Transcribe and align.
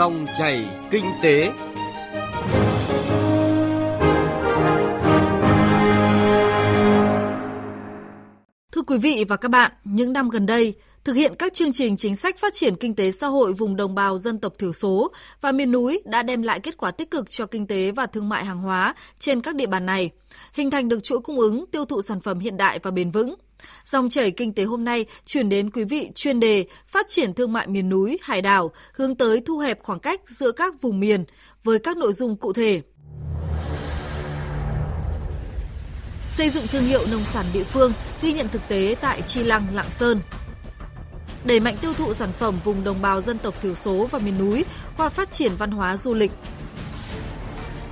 Dòng 0.00 0.26
chảy 0.38 0.68
kinh 0.90 1.04
tế. 1.22 1.52
Thưa 8.72 8.82
quý 8.86 8.98
vị 8.98 9.24
và 9.28 9.36
các 9.36 9.48
bạn, 9.48 9.72
những 9.84 10.12
năm 10.12 10.28
gần 10.28 10.46
đây, 10.46 10.74
thực 11.04 11.12
hiện 11.12 11.34
các 11.38 11.54
chương 11.54 11.72
trình 11.72 11.96
chính 11.96 12.16
sách 12.16 12.38
phát 12.38 12.52
triển 12.52 12.76
kinh 12.76 12.94
tế 12.94 13.10
xã 13.10 13.26
hội 13.26 13.52
vùng 13.52 13.76
đồng 13.76 13.94
bào 13.94 14.16
dân 14.16 14.38
tộc 14.38 14.52
thiểu 14.58 14.72
số 14.72 15.12
và 15.40 15.52
miền 15.52 15.72
núi 15.72 16.02
đã 16.04 16.22
đem 16.22 16.42
lại 16.42 16.60
kết 16.60 16.76
quả 16.76 16.90
tích 16.90 17.10
cực 17.10 17.30
cho 17.30 17.46
kinh 17.46 17.66
tế 17.66 17.90
và 17.90 18.06
thương 18.06 18.28
mại 18.28 18.44
hàng 18.44 18.60
hóa 18.60 18.94
trên 19.18 19.40
các 19.40 19.54
địa 19.54 19.66
bàn 19.66 19.86
này, 19.86 20.10
hình 20.52 20.70
thành 20.70 20.88
được 20.88 21.02
chuỗi 21.02 21.20
cung 21.20 21.38
ứng 21.38 21.64
tiêu 21.72 21.84
thụ 21.84 22.02
sản 22.02 22.20
phẩm 22.20 22.38
hiện 22.38 22.56
đại 22.56 22.78
và 22.82 22.90
bền 22.90 23.10
vững. 23.10 23.34
Dòng 23.84 24.08
chảy 24.08 24.30
kinh 24.30 24.54
tế 24.54 24.64
hôm 24.64 24.84
nay 24.84 25.04
chuyển 25.26 25.48
đến 25.48 25.70
quý 25.70 25.84
vị 25.84 26.10
chuyên 26.14 26.40
đề 26.40 26.66
phát 26.86 27.06
triển 27.08 27.34
thương 27.34 27.52
mại 27.52 27.66
miền 27.66 27.88
núi, 27.88 28.18
hải 28.22 28.42
đảo, 28.42 28.70
hướng 28.92 29.14
tới 29.14 29.42
thu 29.46 29.58
hẹp 29.58 29.78
khoảng 29.82 30.00
cách 30.00 30.20
giữa 30.26 30.52
các 30.52 30.82
vùng 30.82 31.00
miền 31.00 31.24
với 31.64 31.78
các 31.78 31.96
nội 31.96 32.12
dung 32.12 32.36
cụ 32.36 32.52
thể. 32.52 32.82
Xây 36.30 36.50
dựng 36.50 36.66
thương 36.66 36.84
hiệu 36.84 37.00
nông 37.10 37.24
sản 37.24 37.46
địa 37.52 37.64
phương 37.64 37.92
ghi 38.22 38.32
nhận 38.32 38.48
thực 38.48 38.62
tế 38.68 38.96
tại 39.00 39.22
Chi 39.22 39.42
Lăng, 39.42 39.66
Lạng 39.74 39.90
Sơn. 39.90 40.20
Đẩy 41.44 41.60
mạnh 41.60 41.76
tiêu 41.80 41.94
thụ 41.94 42.12
sản 42.12 42.32
phẩm 42.32 42.58
vùng 42.64 42.84
đồng 42.84 43.02
bào 43.02 43.20
dân 43.20 43.38
tộc 43.38 43.62
thiểu 43.62 43.74
số 43.74 44.08
và 44.10 44.18
miền 44.18 44.38
núi 44.38 44.64
qua 44.96 45.08
phát 45.08 45.30
triển 45.30 45.52
văn 45.58 45.70
hóa 45.70 45.96
du 45.96 46.14
lịch, 46.14 46.30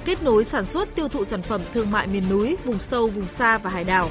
kết 0.04 0.22
nối 0.22 0.44
sản 0.44 0.64
xuất 0.64 0.94
tiêu 0.94 1.08
thụ 1.08 1.24
sản 1.24 1.42
phẩm 1.42 1.60
thương 1.72 1.90
mại 1.90 2.06
miền 2.06 2.28
núi, 2.28 2.56
vùng 2.64 2.80
sâu, 2.80 3.08
vùng 3.08 3.28
xa 3.28 3.58
và 3.58 3.70
hải 3.70 3.84
đảo. 3.84 4.10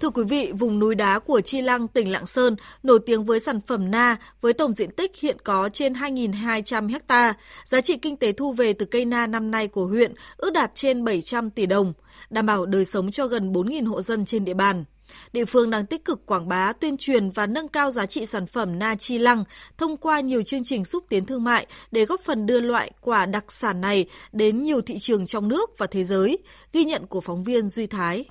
Thưa 0.00 0.10
quý 0.10 0.22
vị, 0.24 0.52
vùng 0.52 0.78
núi 0.78 0.94
đá 0.94 1.18
của 1.18 1.40
Chi 1.40 1.60
Lăng, 1.60 1.88
tỉnh 1.88 2.12
Lạng 2.12 2.26
Sơn 2.26 2.56
nổi 2.82 2.98
tiếng 3.06 3.24
với 3.24 3.40
sản 3.40 3.60
phẩm 3.60 3.90
na 3.90 4.16
với 4.40 4.52
tổng 4.52 4.72
diện 4.72 4.90
tích 4.90 5.16
hiện 5.16 5.36
có 5.44 5.68
trên 5.68 5.92
2.200 5.92 6.98
ha. 7.08 7.34
Giá 7.64 7.80
trị 7.80 7.96
kinh 7.96 8.16
tế 8.16 8.32
thu 8.32 8.52
về 8.52 8.72
từ 8.72 8.86
cây 8.86 9.04
na 9.04 9.26
năm 9.26 9.50
nay 9.50 9.68
của 9.68 9.86
huyện 9.86 10.14
ước 10.36 10.50
đạt 10.50 10.70
trên 10.74 11.04
700 11.04 11.50
tỷ 11.50 11.66
đồng, 11.66 11.92
đảm 12.30 12.46
bảo 12.46 12.66
đời 12.66 12.84
sống 12.84 13.10
cho 13.10 13.26
gần 13.26 13.52
4.000 13.52 13.86
hộ 13.88 14.02
dân 14.02 14.24
trên 14.24 14.44
địa 14.44 14.54
bàn. 14.54 14.84
Địa 15.32 15.44
phương 15.44 15.70
đang 15.70 15.86
tích 15.86 16.04
cực 16.04 16.26
quảng 16.26 16.48
bá, 16.48 16.72
tuyên 16.72 16.96
truyền 16.96 17.30
và 17.30 17.46
nâng 17.46 17.68
cao 17.68 17.90
giá 17.90 18.06
trị 18.06 18.26
sản 18.26 18.46
phẩm 18.46 18.78
na 18.78 18.94
chi 18.94 19.18
lăng 19.18 19.44
thông 19.78 19.96
qua 19.96 20.20
nhiều 20.20 20.42
chương 20.42 20.64
trình 20.64 20.84
xúc 20.84 21.04
tiến 21.08 21.26
thương 21.26 21.44
mại 21.44 21.66
để 21.90 22.04
góp 22.04 22.20
phần 22.20 22.46
đưa 22.46 22.60
loại 22.60 22.90
quả 23.00 23.26
đặc 23.26 23.52
sản 23.52 23.80
này 23.80 24.06
đến 24.32 24.62
nhiều 24.62 24.80
thị 24.80 24.98
trường 24.98 25.26
trong 25.26 25.48
nước 25.48 25.78
và 25.78 25.86
thế 25.86 26.04
giới. 26.04 26.38
Ghi 26.72 26.84
nhận 26.84 27.06
của 27.06 27.20
phóng 27.20 27.44
viên 27.44 27.68
Duy 27.68 27.86
Thái. 27.86 28.24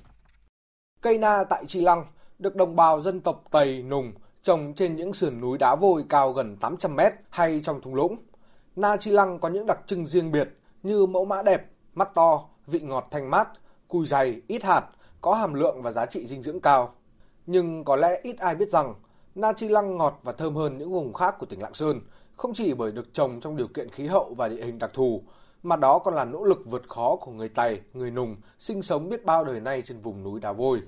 Cây 1.07 1.17
na 1.17 1.43
tại 1.43 1.63
Chi 1.67 1.81
Lăng 1.81 2.05
được 2.39 2.55
đồng 2.55 2.75
bào 2.75 3.01
dân 3.01 3.19
tộc 3.19 3.43
Tây 3.51 3.83
Nùng 3.83 4.11
trồng 4.43 4.73
trên 4.73 4.95
những 4.95 5.13
sườn 5.13 5.41
núi 5.41 5.57
đá 5.57 5.75
vôi 5.75 6.05
cao 6.09 6.31
gần 6.31 6.57
800 6.57 6.95
mét 6.95 7.13
hay 7.29 7.61
trong 7.63 7.81
thung 7.81 7.95
lũng. 7.95 8.17
Na 8.75 8.97
Chi 8.97 9.11
Lăng 9.11 9.39
có 9.39 9.49
những 9.49 9.65
đặc 9.65 9.79
trưng 9.85 10.07
riêng 10.07 10.31
biệt 10.31 10.49
như 10.83 11.05
mẫu 11.05 11.25
mã 11.25 11.41
đẹp, 11.41 11.71
mắt 11.93 12.09
to, 12.15 12.49
vị 12.65 12.79
ngọt 12.79 13.07
thanh 13.11 13.29
mát, 13.29 13.47
cùi 13.87 14.05
dày, 14.05 14.41
ít 14.47 14.63
hạt, 14.63 14.85
có 15.21 15.33
hàm 15.33 15.53
lượng 15.53 15.81
và 15.81 15.91
giá 15.91 16.05
trị 16.05 16.27
dinh 16.27 16.43
dưỡng 16.43 16.59
cao. 16.59 16.93
Nhưng 17.45 17.83
có 17.83 17.95
lẽ 17.95 18.19
ít 18.23 18.37
ai 18.37 18.55
biết 18.55 18.69
rằng 18.69 18.95
Na 19.35 19.53
Chi 19.53 19.67
Lăng 19.67 19.97
ngọt 19.97 20.19
và 20.23 20.31
thơm 20.31 20.55
hơn 20.55 20.77
những 20.77 20.91
vùng 20.91 21.13
khác 21.13 21.35
của 21.39 21.45
tỉnh 21.45 21.61
Lạng 21.61 21.73
Sơn, 21.73 22.01
không 22.37 22.53
chỉ 22.53 22.73
bởi 22.73 22.91
được 22.91 23.13
trồng 23.13 23.39
trong 23.39 23.57
điều 23.57 23.67
kiện 23.67 23.89
khí 23.89 24.07
hậu 24.07 24.33
và 24.37 24.47
địa 24.47 24.65
hình 24.65 24.79
đặc 24.79 24.91
thù, 24.93 25.23
mà 25.63 25.75
đó 25.75 25.99
còn 25.99 26.13
là 26.13 26.25
nỗ 26.25 26.43
lực 26.43 26.61
vượt 26.65 26.89
khó 26.89 27.15
của 27.15 27.31
người 27.31 27.49
Tày, 27.49 27.81
người 27.93 28.11
Nùng 28.11 28.35
sinh 28.59 28.81
sống 28.81 29.09
biết 29.09 29.25
bao 29.25 29.43
đời 29.43 29.59
nay 29.59 29.81
trên 29.81 29.99
vùng 30.01 30.23
núi 30.23 30.39
đá 30.39 30.51
vôi. 30.51 30.81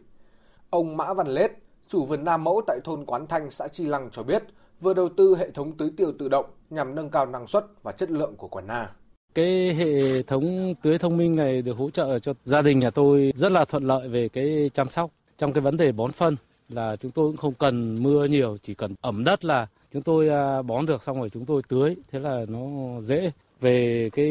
Ông 0.69 0.97
Mã 0.97 1.13
Văn 1.13 1.27
Lết, 1.27 1.51
chủ 1.87 2.05
vườn 2.05 2.23
Nam 2.23 2.43
Mẫu 2.43 2.61
tại 2.67 2.79
thôn 2.83 3.05
Quán 3.05 3.27
Thanh, 3.27 3.51
xã 3.51 3.67
Chi 3.67 3.85
Lăng 3.85 4.09
cho 4.11 4.23
biết, 4.23 4.43
vừa 4.81 4.93
đầu 4.93 5.09
tư 5.17 5.35
hệ 5.39 5.51
thống 5.51 5.77
tưới 5.77 5.91
tiêu 5.97 6.11
tự 6.19 6.29
động 6.29 6.45
nhằm 6.69 6.95
nâng 6.95 7.09
cao 7.09 7.25
năng 7.25 7.47
suất 7.47 7.65
và 7.83 7.91
chất 7.91 8.11
lượng 8.11 8.35
của 8.37 8.47
quả 8.47 8.61
na. 8.61 8.89
Cái 9.35 9.73
hệ 9.73 10.23
thống 10.23 10.73
tưới 10.81 10.97
thông 10.97 11.17
minh 11.17 11.35
này 11.35 11.61
được 11.61 11.77
hỗ 11.77 11.89
trợ 11.89 12.19
cho 12.19 12.33
gia 12.43 12.61
đình 12.61 12.79
nhà 12.79 12.89
tôi 12.89 13.33
rất 13.35 13.51
là 13.51 13.65
thuận 13.65 13.83
lợi 13.83 14.07
về 14.07 14.29
cái 14.29 14.69
chăm 14.73 14.89
sóc. 14.89 15.11
Trong 15.37 15.53
cái 15.53 15.61
vấn 15.61 15.77
đề 15.77 15.91
bón 15.91 16.11
phân 16.11 16.35
là 16.69 16.95
chúng 16.95 17.11
tôi 17.11 17.27
cũng 17.27 17.37
không 17.37 17.53
cần 17.53 18.03
mưa 18.03 18.25
nhiều, 18.25 18.57
chỉ 18.63 18.73
cần 18.73 18.95
ẩm 19.01 19.23
đất 19.23 19.45
là 19.45 19.67
chúng 19.93 20.01
tôi 20.01 20.29
à, 20.29 20.61
bón 20.61 20.85
được 20.85 21.03
xong 21.03 21.19
rồi 21.19 21.29
chúng 21.29 21.45
tôi 21.45 21.61
tưới, 21.67 21.95
thế 22.11 22.19
là 22.19 22.45
nó 22.47 22.61
dễ. 23.01 23.31
Về 23.61 24.09
cái 24.13 24.25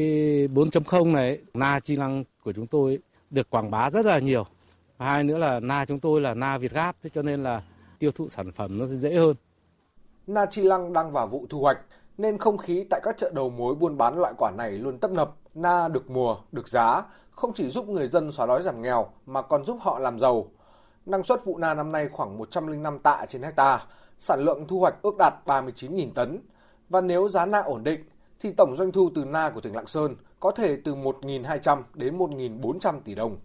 4.0 0.54 1.12
này, 1.12 1.38
na 1.54 1.80
chi 1.80 1.96
lăng 1.96 2.24
của 2.44 2.52
chúng 2.52 2.66
tôi 2.66 2.98
được 3.30 3.50
quảng 3.50 3.70
bá 3.70 3.90
rất 3.90 4.06
là 4.06 4.18
nhiều. 4.18 4.46
Hai 4.98 5.24
nữa 5.24 5.38
là 5.38 5.60
na 5.60 5.84
chúng 5.84 5.98
tôi 5.98 6.20
là 6.20 6.34
na 6.34 6.58
Việt 6.58 6.72
Gáp, 6.72 6.96
thế 7.02 7.10
cho 7.14 7.22
nên 7.22 7.42
là 7.42 7.62
tiêu 7.98 8.10
thụ 8.10 8.28
sản 8.28 8.52
phẩm 8.52 8.78
nó 8.78 8.86
dễ 8.86 9.14
hơn. 9.14 9.36
Na 10.26 10.46
chi 10.46 10.62
lăng 10.62 10.92
đang 10.92 11.12
vào 11.12 11.26
vụ 11.26 11.46
thu 11.50 11.60
hoạch, 11.60 11.78
nên 12.18 12.38
không 12.38 12.58
khí 12.58 12.86
tại 12.90 13.00
các 13.04 13.18
chợ 13.18 13.30
đầu 13.34 13.50
mối 13.50 13.74
buôn 13.74 13.98
bán 13.98 14.18
loại 14.18 14.32
quả 14.38 14.50
này 14.50 14.70
luôn 14.70 14.98
tấp 14.98 15.10
nập. 15.10 15.34
Na 15.54 15.88
được 15.88 16.10
mùa, 16.10 16.36
được 16.52 16.68
giá, 16.68 17.02
không 17.30 17.52
chỉ 17.54 17.70
giúp 17.70 17.88
người 17.88 18.06
dân 18.06 18.32
xóa 18.32 18.46
đói 18.46 18.62
giảm 18.62 18.82
nghèo 18.82 19.08
mà 19.26 19.42
còn 19.42 19.64
giúp 19.64 19.78
họ 19.80 19.98
làm 19.98 20.18
giàu. 20.18 20.50
Năng 21.06 21.24
suất 21.24 21.44
vụ 21.44 21.58
na 21.58 21.74
năm 21.74 21.92
nay 21.92 22.08
khoảng 22.12 22.38
105 22.38 22.98
tạ 22.98 23.26
trên 23.28 23.42
hecta, 23.42 23.86
sản 24.18 24.40
lượng 24.40 24.66
thu 24.68 24.80
hoạch 24.80 24.94
ước 25.02 25.14
đạt 25.18 25.34
39.000 25.46 26.12
tấn. 26.14 26.40
Và 26.88 27.00
nếu 27.00 27.28
giá 27.28 27.46
na 27.46 27.58
ổn 27.58 27.84
định, 27.84 28.00
thì 28.40 28.52
tổng 28.52 28.76
doanh 28.76 28.92
thu 28.92 29.10
từ 29.14 29.24
na 29.24 29.50
của 29.50 29.60
tỉnh 29.60 29.74
Lạng 29.76 29.86
Sơn 29.86 30.16
có 30.40 30.50
thể 30.50 30.76
từ 30.84 30.94
1.200 30.94 31.82
đến 31.94 32.18
1.400 32.18 33.00
tỷ 33.04 33.14
đồng. 33.14 33.36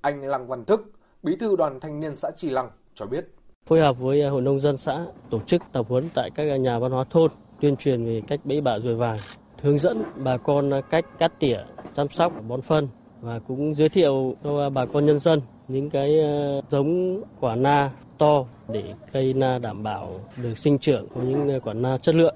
Anh 0.00 0.22
Lăng 0.22 0.46
Văn 0.46 0.64
Thức, 0.64 0.92
bí 1.22 1.36
thư 1.36 1.56
đoàn 1.56 1.80
thanh 1.80 2.00
niên 2.00 2.16
xã 2.16 2.30
Trì 2.36 2.50
Lăng 2.50 2.70
cho 2.94 3.06
biết. 3.06 3.28
Phối 3.66 3.80
hợp 3.80 3.98
với 3.98 4.22
à, 4.22 4.30
hội 4.30 4.42
nông 4.42 4.60
dân 4.60 4.76
xã 4.76 5.06
tổ 5.30 5.40
chức 5.40 5.62
tập 5.72 5.86
huấn 5.88 6.08
tại 6.14 6.30
các 6.34 6.44
nhà 6.44 6.78
văn 6.78 6.92
hóa 6.92 7.04
thôn 7.10 7.30
tuyên 7.60 7.76
truyền 7.76 8.04
về 8.04 8.22
cách 8.28 8.40
bẫy 8.44 8.60
bạ 8.60 8.78
ruồi 8.78 8.94
vàng, 8.94 9.18
hướng 9.62 9.78
dẫn 9.78 10.02
bà 10.16 10.36
con 10.36 10.74
à, 10.74 10.80
cách 10.80 11.04
cắt 11.18 11.32
tỉa, 11.38 11.58
chăm 11.94 12.08
sóc, 12.08 12.32
bón 12.48 12.62
phân 12.62 12.88
và 13.20 13.38
cũng 13.38 13.74
giới 13.74 13.88
thiệu 13.88 14.34
cho 14.44 14.70
bà 14.70 14.86
con 14.86 15.06
nhân 15.06 15.20
dân 15.20 15.40
những 15.68 15.90
cái 15.90 16.20
à, 16.20 16.60
giống 16.68 17.20
quả 17.40 17.54
na 17.54 17.90
to 18.18 18.44
để 18.68 18.94
cây 19.12 19.32
na 19.32 19.58
đảm 19.58 19.82
bảo 19.82 20.20
được 20.42 20.58
sinh 20.58 20.78
trưởng 20.78 21.08
của 21.08 21.22
những 21.22 21.60
quả 21.64 21.74
na 21.74 21.96
chất 21.96 22.14
lượng 22.14 22.34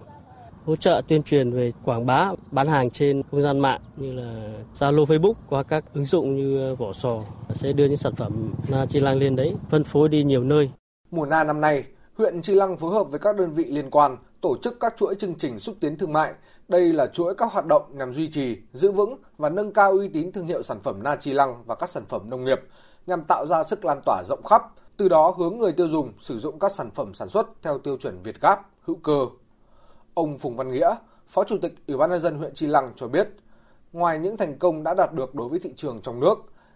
hỗ 0.67 0.77
trợ 0.77 1.03
tuyên 1.09 1.23
truyền 1.23 1.51
về 1.51 1.73
quảng 1.85 2.07
bá 2.07 2.33
bán 2.51 2.69
hàng 2.69 2.91
trên 2.91 3.23
không 3.31 3.43
gian 3.43 3.59
mạng 3.59 3.81
như 3.97 4.13
là 4.13 4.49
Zalo 4.79 5.05
Facebook 5.05 5.35
qua 5.49 5.63
các 5.63 5.85
ứng 5.95 6.05
dụng 6.05 6.37
như 6.37 6.69
ờ, 6.69 6.75
vỏ 6.75 6.93
sò 6.93 7.21
sẽ 7.51 7.73
đưa 7.73 7.85
những 7.85 7.97
sản 7.97 8.15
phẩm 8.15 8.55
na 8.69 8.87
chi 8.87 9.01
lăng 9.01 9.19
lên 9.19 9.37
đấy 9.37 9.55
phân 9.71 9.85
phối 9.85 10.09
đi 10.09 10.25
nhiều 10.25 10.45
nơi. 10.45 10.71
Mùa 11.11 11.27
na 11.27 11.45
năm 11.45 11.61
nay, 11.61 11.85
huyện 12.19 12.43
Chi 12.43 12.55
Lăng 12.55 12.77
phối 12.77 12.95
hợp 12.95 13.05
với 13.05 13.21
các 13.21 13.37
đơn 13.37 13.53
vị 13.53 13.65
liên 13.65 13.91
quan 13.91 14.17
tổ 14.41 14.57
chức 14.63 14.81
các 14.81 14.95
chuỗi 14.97 15.15
chương 15.15 15.35
trình 15.35 15.59
xúc 15.59 15.77
tiến 15.81 15.99
thương 15.99 16.13
mại. 16.13 16.33
Đây 16.69 16.93
là 16.93 17.07
chuỗi 17.07 17.35
các 17.35 17.53
hoạt 17.53 17.67
động 17.67 17.83
nhằm 17.93 18.13
duy 18.13 18.29
trì, 18.29 18.57
giữ 18.73 18.93
vững 18.93 19.17
và 19.39 19.49
nâng 19.49 19.73
cao 19.73 19.93
uy 19.93 20.09
tín 20.09 20.33
thương 20.33 20.47
hiệu 20.47 20.63
sản 20.63 20.81
phẩm 20.81 21.03
na 21.03 21.17
chi 21.17 21.33
lăng 21.33 21.63
và 21.67 21.75
các 21.75 21.89
sản 21.89 22.05
phẩm 22.09 22.31
nông 22.31 22.45
nghiệp 22.45 22.61
nhằm 23.07 23.23
tạo 23.29 23.47
ra 23.47 23.65
sức 23.65 23.85
lan 23.85 24.01
tỏa 24.07 24.23
rộng 24.25 24.43
khắp, 24.43 24.63
từ 24.97 25.09
đó 25.09 25.35
hướng 25.39 25.59
người 25.59 25.73
tiêu 25.73 25.89
dùng 25.89 26.13
sử 26.21 26.39
dụng 26.39 26.59
các 26.59 26.73
sản 26.73 26.91
phẩm 26.91 27.15
sản 27.15 27.29
xuất 27.29 27.47
theo 27.63 27.79
tiêu 27.79 27.97
chuẩn 27.97 28.23
Việt 28.23 28.41
Gáp, 28.41 28.61
hữu 28.81 28.97
cơ. 28.97 29.27
Ông 30.15 30.39
Phùng 30.39 30.57
Văn 30.57 30.73
Nghĩa, 30.73 30.95
Phó 31.29 31.45
Chủ 31.45 31.59
tịch 31.59 31.75
Ủy 31.89 31.97
ban 31.97 32.11
nhân 32.11 32.21
dân 32.21 32.39
huyện 32.39 32.55
Chi 32.55 32.67
Lăng 32.67 32.93
cho 32.97 33.09
biết, 33.09 33.29
ngoài 33.93 34.19
những 34.19 34.37
thành 34.37 34.59
công 34.59 34.83
đã 34.83 34.95
đạt 34.95 35.13
được 35.13 35.35
đối 35.35 35.49
với 35.49 35.59
thị 35.59 35.71
trường 35.77 36.01
trong 36.03 36.21
nước, 36.21 36.35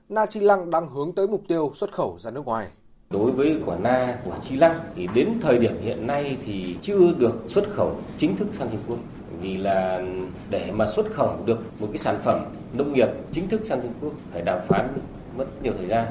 Na 0.09 0.26
Chi 0.26 0.41
Lăng 0.41 0.71
đang 0.71 0.88
hướng 0.88 1.12
tới 1.15 1.26
mục 1.28 1.43
tiêu 1.49 1.72
xuất 1.75 1.93
khẩu 1.93 2.19
ra 2.21 2.31
nước 2.31 2.44
ngoài. 2.44 2.69
Đối 3.10 3.31
với 3.31 3.60
quả 3.66 3.76
na 3.78 4.19
của 4.25 4.34
Chi 4.43 4.56
Lăng 4.56 4.81
thì 4.94 5.09
đến 5.15 5.32
thời 5.43 5.59
điểm 5.59 5.76
hiện 5.81 6.06
nay 6.06 6.37
thì 6.44 6.76
chưa 6.82 7.12
được 7.19 7.34
xuất 7.49 7.65
khẩu 7.71 7.97
chính 8.19 8.37
thức 8.37 8.49
sang 8.53 8.69
Trung 8.71 8.82
Quốc. 8.88 8.99
Vì 9.41 9.56
là 9.56 10.03
để 10.50 10.72
mà 10.72 10.87
xuất 10.87 11.06
khẩu 11.12 11.37
được 11.44 11.59
một 11.81 11.87
cái 11.91 11.99
sản 11.99 12.16
phẩm 12.25 12.44
nông 12.72 12.93
nghiệp 12.93 13.09
chính 13.32 13.49
thức 13.49 13.60
sang 13.65 13.81
Trung 13.82 13.94
Quốc 14.00 14.12
phải 14.32 14.43
đàm 14.43 14.59
phán 14.69 14.88
mất 15.37 15.47
nhiều 15.62 15.72
thời 15.78 15.87
gian. 15.87 16.06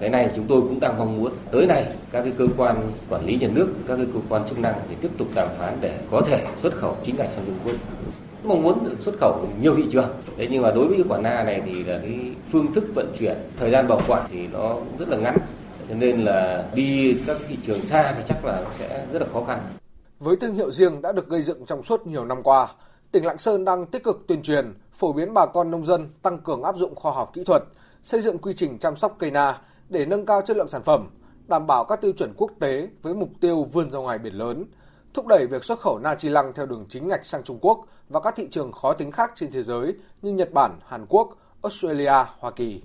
Cái 0.00 0.10
này 0.10 0.30
chúng 0.36 0.46
tôi 0.48 0.60
cũng 0.60 0.80
đang 0.80 0.98
mong 0.98 1.18
muốn 1.18 1.32
tới 1.50 1.66
này 1.66 1.84
các 2.12 2.22
cái 2.22 2.32
cơ 2.38 2.46
quan 2.56 2.92
quản 3.10 3.26
lý 3.26 3.36
nhà 3.36 3.48
nước, 3.52 3.68
các 3.88 3.96
cái 3.96 4.06
cơ 4.14 4.20
quan 4.28 4.42
chức 4.48 4.58
năng 4.58 4.74
để 4.88 4.96
tiếp 5.00 5.10
tục 5.18 5.28
đàm 5.34 5.48
phán 5.58 5.78
để 5.80 5.98
có 6.10 6.20
thể 6.20 6.46
xuất 6.62 6.74
khẩu 6.74 6.96
chính 7.04 7.16
ngạch 7.16 7.30
sang 7.30 7.44
Trung 7.46 7.58
Quốc 7.64 7.74
mong 8.44 8.62
muốn 8.62 8.96
xuất 8.98 9.14
khẩu 9.20 9.48
nhiều 9.60 9.74
thị 9.74 9.84
trường. 9.90 10.08
Thế 10.36 10.48
nhưng 10.50 10.62
mà 10.62 10.70
đối 10.70 10.88
với 10.88 10.96
cái 10.96 11.06
quả 11.08 11.18
na 11.18 11.44
này 11.44 11.62
thì 11.66 11.84
là 11.84 11.98
cái 11.98 12.20
phương 12.50 12.72
thức 12.72 12.84
vận 12.94 13.12
chuyển, 13.18 13.36
thời 13.58 13.70
gian 13.70 13.88
bảo 13.88 14.00
quản 14.08 14.26
thì 14.30 14.46
nó 14.46 14.74
cũng 14.74 14.96
rất 14.98 15.08
là 15.08 15.16
ngắn 15.16 15.36
cho 15.88 15.94
nên 15.94 16.24
là 16.24 16.68
đi 16.74 17.16
các 17.26 17.36
thị 17.48 17.58
trường 17.66 17.80
xa 17.80 18.12
thì 18.16 18.22
chắc 18.26 18.44
là 18.44 18.64
sẽ 18.78 19.06
rất 19.12 19.22
là 19.22 19.28
khó 19.32 19.44
khăn. 19.44 19.58
Với 20.20 20.36
thương 20.36 20.54
hiệu 20.54 20.70
riêng 20.70 21.02
đã 21.02 21.12
được 21.12 21.28
gây 21.28 21.42
dựng 21.42 21.66
trong 21.66 21.82
suốt 21.82 22.06
nhiều 22.06 22.24
năm 22.24 22.42
qua, 22.42 22.68
tỉnh 23.12 23.24
Lạng 23.24 23.38
Sơn 23.38 23.64
đang 23.64 23.86
tích 23.86 24.04
cực 24.04 24.24
tuyên 24.26 24.42
truyền, 24.42 24.74
phổ 24.92 25.12
biến 25.12 25.34
bà 25.34 25.46
con 25.46 25.70
nông 25.70 25.84
dân 25.86 26.08
tăng 26.22 26.38
cường 26.38 26.62
áp 26.62 26.76
dụng 26.76 26.94
khoa 26.94 27.12
học 27.12 27.30
kỹ 27.34 27.44
thuật, 27.44 27.62
xây 28.04 28.20
dựng 28.20 28.38
quy 28.38 28.54
trình 28.56 28.78
chăm 28.78 28.96
sóc 28.96 29.16
cây 29.18 29.30
na 29.30 29.58
để 29.88 30.06
nâng 30.06 30.26
cao 30.26 30.42
chất 30.46 30.56
lượng 30.56 30.68
sản 30.68 30.82
phẩm, 30.82 31.08
đảm 31.46 31.66
bảo 31.66 31.84
các 31.84 32.00
tiêu 32.00 32.12
chuẩn 32.12 32.34
quốc 32.36 32.50
tế 32.60 32.88
với 33.02 33.14
mục 33.14 33.30
tiêu 33.40 33.64
vươn 33.64 33.90
ra 33.90 33.98
ngoài 33.98 34.18
biển 34.18 34.34
lớn, 34.34 34.64
thúc 35.14 35.26
đẩy 35.26 35.46
việc 35.46 35.64
xuất 35.64 35.80
khẩu 35.80 35.98
na 35.98 36.14
chi 36.14 36.28
lăng 36.28 36.52
theo 36.54 36.66
đường 36.66 36.86
chính 36.88 37.08
ngạch 37.08 37.26
sang 37.26 37.42
Trung 37.44 37.58
Quốc 37.60 37.86
và 38.08 38.20
các 38.20 38.34
thị 38.36 38.48
trường 38.50 38.72
khó 38.72 38.92
tính 38.92 39.12
khác 39.12 39.32
trên 39.34 39.52
thế 39.52 39.62
giới 39.62 39.94
như 40.22 40.32
Nhật 40.32 40.52
Bản, 40.52 40.78
Hàn 40.86 41.06
Quốc, 41.08 41.38
Australia, 41.62 42.24
Hoa 42.38 42.50
Kỳ. 42.50 42.82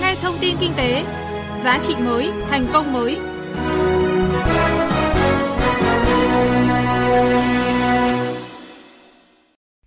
Nghe 0.00 0.16
thông 0.22 0.34
tin 0.40 0.56
kinh 0.60 0.72
tế, 0.76 1.04
giá 1.64 1.78
trị 1.82 1.94
mới, 2.04 2.32
thành 2.50 2.66
công 2.72 2.92
mới. 2.92 3.18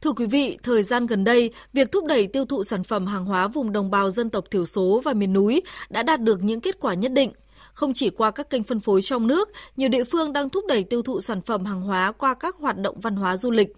Thưa 0.01 0.11
quý 0.11 0.25
vị, 0.25 0.57
thời 0.63 0.83
gian 0.83 1.05
gần 1.05 1.23
đây, 1.23 1.51
việc 1.73 1.91
thúc 1.91 2.05
đẩy 2.05 2.27
tiêu 2.27 2.45
thụ 2.45 2.63
sản 2.63 2.83
phẩm 2.83 3.05
hàng 3.05 3.25
hóa 3.25 3.47
vùng 3.47 3.71
đồng 3.71 3.91
bào 3.91 4.09
dân 4.09 4.29
tộc 4.29 4.45
thiểu 4.51 4.65
số 4.65 5.01
và 5.05 5.13
miền 5.13 5.33
núi 5.33 5.61
đã 5.89 6.03
đạt 6.03 6.21
được 6.21 6.43
những 6.43 6.61
kết 6.61 6.79
quả 6.79 6.93
nhất 6.93 7.11
định. 7.11 7.31
Không 7.73 7.93
chỉ 7.93 8.09
qua 8.09 8.31
các 8.31 8.49
kênh 8.49 8.63
phân 8.63 8.79
phối 8.79 9.01
trong 9.01 9.27
nước, 9.27 9.49
nhiều 9.75 9.89
địa 9.89 10.03
phương 10.03 10.33
đang 10.33 10.49
thúc 10.49 10.65
đẩy 10.67 10.83
tiêu 10.83 11.01
thụ 11.01 11.19
sản 11.19 11.41
phẩm 11.41 11.65
hàng 11.65 11.81
hóa 11.81 12.11
qua 12.11 12.33
các 12.33 12.55
hoạt 12.55 12.77
động 12.77 12.99
văn 12.99 13.15
hóa 13.15 13.37
du 13.37 13.51
lịch. 13.51 13.69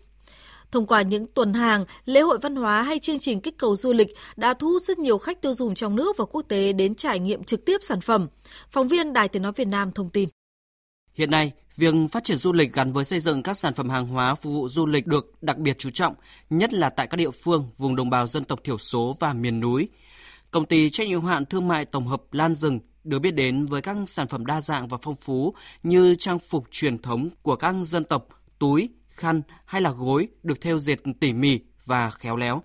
Thông 0.72 0.88
qua 0.88 1.02
những 1.02 1.28
tuần 1.28 1.54
hàng, 1.54 1.86
lễ 2.06 2.22
hội 2.22 2.38
văn 2.42 2.56
hóa 2.56 2.82
hay 2.82 3.00
chương 3.00 3.20
trình 3.20 3.42
kích 3.42 3.58
cầu 3.58 3.76
du 3.76 3.94
lịch 3.94 4.16
đã 4.36 4.54
thu 4.54 4.70
hút 4.70 4.82
rất 4.82 5.00
nhiều 5.00 5.18
khách 5.18 5.42
tiêu 5.42 5.54
dùng 5.54 5.76
trong 5.76 5.96
nước 5.96 6.18
và 6.18 6.26
quốc 6.26 6.42
tế 6.48 6.74
đến 6.74 6.96
trải 6.96 7.20
nghiệm 7.20 7.44
trực 7.44 7.66
tiếp 7.66 7.78
sản 7.82 8.02
phẩm. 8.02 8.28
Phóng 8.72 8.88
viên 8.88 9.14
Đài 9.14 9.28
Tiếng 9.28 9.42
Nói 9.42 9.52
Việt 9.56 9.68
Nam 9.68 9.92
thông 9.92 10.10
tin. 10.10 10.30
Hiện 11.14 11.32
nay, 11.32 11.52
việc 11.76 11.96
phát 12.12 12.24
triển 12.24 12.38
du 12.38 12.54
lịch 12.54 12.74
gắn 12.74 12.94
với 12.94 13.06
xây 13.06 13.20
dựng 13.20 13.44
các 13.44 13.58
sản 13.58 13.74
phẩm 13.74 13.90
hàng 13.90 14.08
hóa 14.08 14.36
phục 14.36 14.54
vụ 14.54 14.70
du 14.70 14.86
lịch 14.86 15.08
được 15.08 15.34
đặc 15.42 15.58
biệt 15.58 15.76
chú 15.80 15.90
trọng, 15.90 16.16
nhất 16.50 16.74
là 16.74 16.90
tại 16.90 17.08
các 17.08 17.18
địa 17.18 17.32
phương 17.32 17.70
vùng 17.78 17.96
đồng 17.96 18.10
bào 18.10 18.28
dân 18.28 18.44
tộc 18.44 18.60
thiểu 18.64 18.78
số 18.78 19.16
và 19.20 19.34
miền 19.34 19.60
núi. 19.60 19.90
Công 20.52 20.66
ty 20.66 20.90
trách 20.90 21.08
nhiệm 21.08 21.22
hạn 21.22 21.46
thương 21.46 21.68
mại 21.68 21.86
tổng 21.86 22.08
hợp 22.08 22.24
Lan 22.32 22.56
Rừng 22.56 22.80
được 23.04 23.20
biết 23.20 23.32
đến 23.32 23.66
với 23.66 23.82
các 23.82 23.98
sản 24.06 24.28
phẩm 24.28 24.46
đa 24.46 24.62
dạng 24.62 24.88
và 24.88 24.98
phong 25.02 25.16
phú 25.16 25.56
như 25.84 26.16
trang 26.16 26.40
phục 26.40 26.68
truyền 26.72 26.98
thống 26.98 27.30
của 27.42 27.56
các 27.56 27.76
dân 27.86 28.06
tộc, 28.06 28.28
túi, 28.60 28.90
khăn 29.08 29.42
hay 29.66 29.82
là 29.82 29.92
gối 29.92 30.28
được 30.44 30.62
thêu 30.62 30.80
dệt 30.80 31.00
tỉ 31.20 31.34
mỉ 31.34 31.60
và 31.86 32.12
khéo 32.12 32.36
léo. 32.36 32.64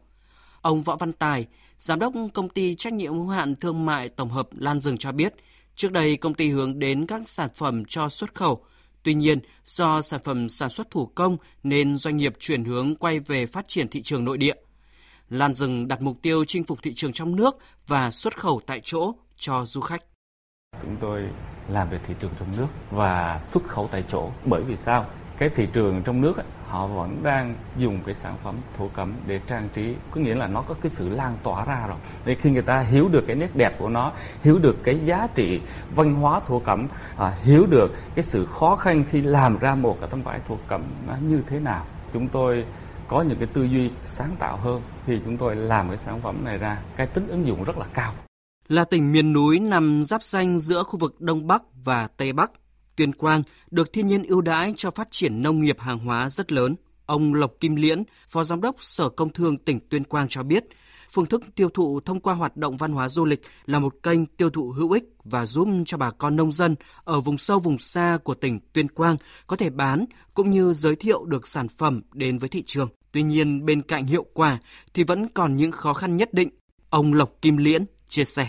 Ông 0.61 0.83
Võ 0.83 0.97
Văn 0.97 1.13
Tài, 1.13 1.47
giám 1.79 1.99
đốc 1.99 2.13
công 2.35 2.49
ty 2.49 2.75
trách 2.75 2.93
nhiệm 2.93 3.13
hữu 3.13 3.29
hạn 3.29 3.57
thương 3.57 3.87
mại 3.87 4.09
tổng 4.09 4.31
hợp 4.31 4.49
Lan 4.53 4.81
Rừng 4.81 4.99
cho 4.99 5.13
biết, 5.13 5.35
trước 5.75 5.93
đây 5.93 6.17
công 6.17 6.35
ty 6.35 6.49
hướng 6.49 6.79
đến 6.79 7.07
các 7.07 7.29
sản 7.29 7.49
phẩm 7.55 7.85
cho 7.85 8.09
xuất 8.09 8.35
khẩu. 8.35 8.65
Tuy 9.03 9.15
nhiên, 9.15 9.41
do 9.65 10.03
sản 10.03 10.21
phẩm 10.25 10.49
sản 10.49 10.71
xuất 10.71 10.91
thủ 10.91 11.07
công 11.07 11.37
nên 11.63 11.97
doanh 11.97 12.17
nghiệp 12.17 12.35
chuyển 12.39 12.65
hướng 12.65 12.97
quay 12.97 13.21
về 13.21 13.47
phát 13.47 13.69
triển 13.69 13.89
thị 13.89 14.03
trường 14.03 14.25
nội 14.25 14.39
địa. 14.39 14.55
Lan 15.31 15.55
Rừng 15.55 15.89
đặt 15.89 16.03
mục 16.03 16.19
tiêu 16.23 16.45
chinh 16.45 16.65
phục 16.65 16.79
thị 16.83 16.93
trường 16.95 17.13
trong 17.13 17.37
nước 17.37 17.57
và 17.87 18.11
xuất 18.11 18.39
khẩu 18.39 18.61
tại 18.67 18.81
chỗ 18.85 19.13
cho 19.37 19.65
du 19.67 19.81
khách. 19.81 20.03
Chúng 20.83 20.97
tôi 21.01 21.23
làm 21.69 21.91
về 21.91 22.01
thị 22.07 22.15
trường 22.21 22.33
trong 22.39 22.57
nước 22.57 22.67
và 22.91 23.41
xuất 23.45 23.65
khẩu 23.69 23.89
tại 23.93 24.05
chỗ. 24.09 24.31
Bởi 24.45 24.63
vì 24.63 24.77
sao? 24.77 25.11
Cái 25.39 25.49
thị 25.49 25.69
trường 25.73 26.03
trong 26.03 26.21
nước 26.21 26.35
họ 26.67 26.87
vẫn 26.87 27.23
đang 27.23 27.55
dùng 27.77 28.01
cái 28.07 28.15
sản 28.15 28.37
phẩm 28.45 28.57
thổ 28.79 28.89
cẩm 28.89 29.15
để 29.27 29.41
trang 29.47 29.69
trí. 29.75 29.95
Có 30.11 30.21
nghĩa 30.21 30.35
là 30.35 30.47
nó 30.47 30.63
có 30.63 30.75
cái 30.83 30.91
sự 30.91 31.09
lan 31.09 31.39
tỏa 31.43 31.65
ra 31.65 31.87
rồi. 31.87 31.97
Để 32.25 32.35
khi 32.35 32.51
người 32.51 32.63
ta 32.63 32.81
hiểu 32.81 33.09
được 33.09 33.25
cái 33.27 33.37
nét 33.37 33.57
đẹp 33.57 33.79
của 33.79 33.89
nó 33.89 34.13
hiểu 34.43 34.59
được 34.59 34.77
cái 34.83 34.99
giá 35.05 35.27
trị 35.35 35.61
văn 35.95 36.15
hóa 36.15 36.41
thổ 36.41 36.59
cẩm 36.59 36.89
à, 37.17 37.33
hiểu 37.43 37.67
được 37.67 37.93
cái 38.15 38.23
sự 38.23 38.47
khó 38.47 38.77
khăn 38.77 39.05
khi 39.11 39.23
làm 39.23 39.59
ra 39.59 39.75
một 39.75 39.97
cái 40.01 40.09
tấm 40.11 40.23
vải 40.23 40.41
thổ 40.49 40.59
cẩm 40.69 40.83
nó 41.07 41.17
như 41.23 41.43
thế 41.47 41.61
nào 41.61 41.85
chúng 42.13 42.29
tôi 42.29 42.65
có 43.09 43.23
những 43.23 43.39
cái 43.39 43.49
tư 43.53 43.65
duy 43.65 43.91
sáng 44.05 44.37
tạo 44.39 44.57
hơn 44.57 44.83
thì 45.07 45.21
chúng 45.25 45.37
tôi 45.37 45.57
làm 45.57 45.89
cái 45.89 45.99
sản 45.99 46.21
phẩm 46.23 46.45
này 46.45 46.59
ra. 46.59 46.83
Cái 46.97 47.07
tính 47.07 47.29
ứng 47.29 47.47
dụng 47.47 47.65
rất 47.65 47.79
là 47.79 47.85
cao. 47.95 48.15
Là 48.69 48.85
tỉnh 48.85 49.13
miền 49.13 49.33
núi 49.33 49.61
nằm 49.61 50.03
giáp 50.03 50.23
danh 50.23 50.59
giữa 50.59 50.83
khu 50.83 50.99
vực 50.99 51.21
Đông 51.21 51.47
Bắc 51.47 51.63
và 51.85 52.09
Tây 52.17 52.33
Bắc. 52.33 52.51
Tuyên 52.99 53.13
Quang 53.13 53.43
được 53.71 53.93
thiên 53.93 54.07
nhiên 54.07 54.23
ưu 54.23 54.41
đãi 54.41 54.75
cho 54.77 54.91
phát 54.91 55.09
triển 55.11 55.43
nông 55.43 55.61
nghiệp 55.61 55.81
hàng 55.81 55.99
hóa 55.99 56.31
rất 56.31 56.53
lớn. 56.53 56.77
Ông 57.07 57.35
Lộc 57.35 57.53
Kim 57.61 57.77
Liễn, 57.77 58.03
Phó 58.29 58.45
Giám 58.45 58.61
đốc 58.61 58.77
Sở 58.79 59.09
Công 59.09 59.33
Thương 59.33 59.59
tỉnh 59.59 59.81
Tuyên 59.89 60.05
Quang 60.05 60.29
cho 60.29 60.43
biết, 60.43 60.65
phương 61.11 61.27
thức 61.27 61.43
tiêu 61.55 61.69
thụ 61.69 62.01
thông 62.01 62.21
qua 62.21 62.35
hoạt 62.35 62.57
động 62.57 62.77
văn 62.77 62.93
hóa 62.93 63.09
du 63.09 63.25
lịch 63.25 63.41
là 63.67 63.79
một 63.79 63.95
kênh 64.03 64.27
tiêu 64.27 64.51
thụ 64.51 64.71
hữu 64.71 64.91
ích 64.91 65.05
và 65.25 65.47
giúp 65.47 65.69
cho 65.87 65.97
bà 65.97 66.11
con 66.11 66.37
nông 66.37 66.53
dân 66.53 66.75
ở 67.05 67.21
vùng 67.21 67.39
sâu 67.39 67.59
vùng 67.59 67.79
xa 67.79 68.19
của 68.25 68.35
tỉnh 68.35 68.61
Tuyên 68.73 68.89
Quang 68.89 69.17
có 69.47 69.57
thể 69.57 69.71
bán 69.71 70.05
cũng 70.35 70.51
như 70.51 70.73
giới 70.73 70.97
thiệu 70.97 71.25
được 71.25 71.47
sản 71.47 71.69
phẩm 71.69 72.03
đến 72.13 72.39
với 72.39 72.49
thị 72.49 72.63
trường. 72.67 72.89
Tuy 73.13 73.23
nhiên, 73.23 73.67
bên 73.67 73.83
cạnh 73.83 74.07
hiệu 74.07 74.27
quả 74.33 74.59
thì 74.95 75.05
vẫn 75.05 75.29
còn 75.29 75.57
những 75.57 75.73
khó 75.73 75.95
khăn 75.95 76.17
nhất 76.17 76.35
định. 76.35 76.49
Ông 76.91 77.15
Lộc 77.15 77.43
Kim 77.43 77.57
Liễn 77.57 77.85
chia 78.09 78.25
sẻ 78.25 78.49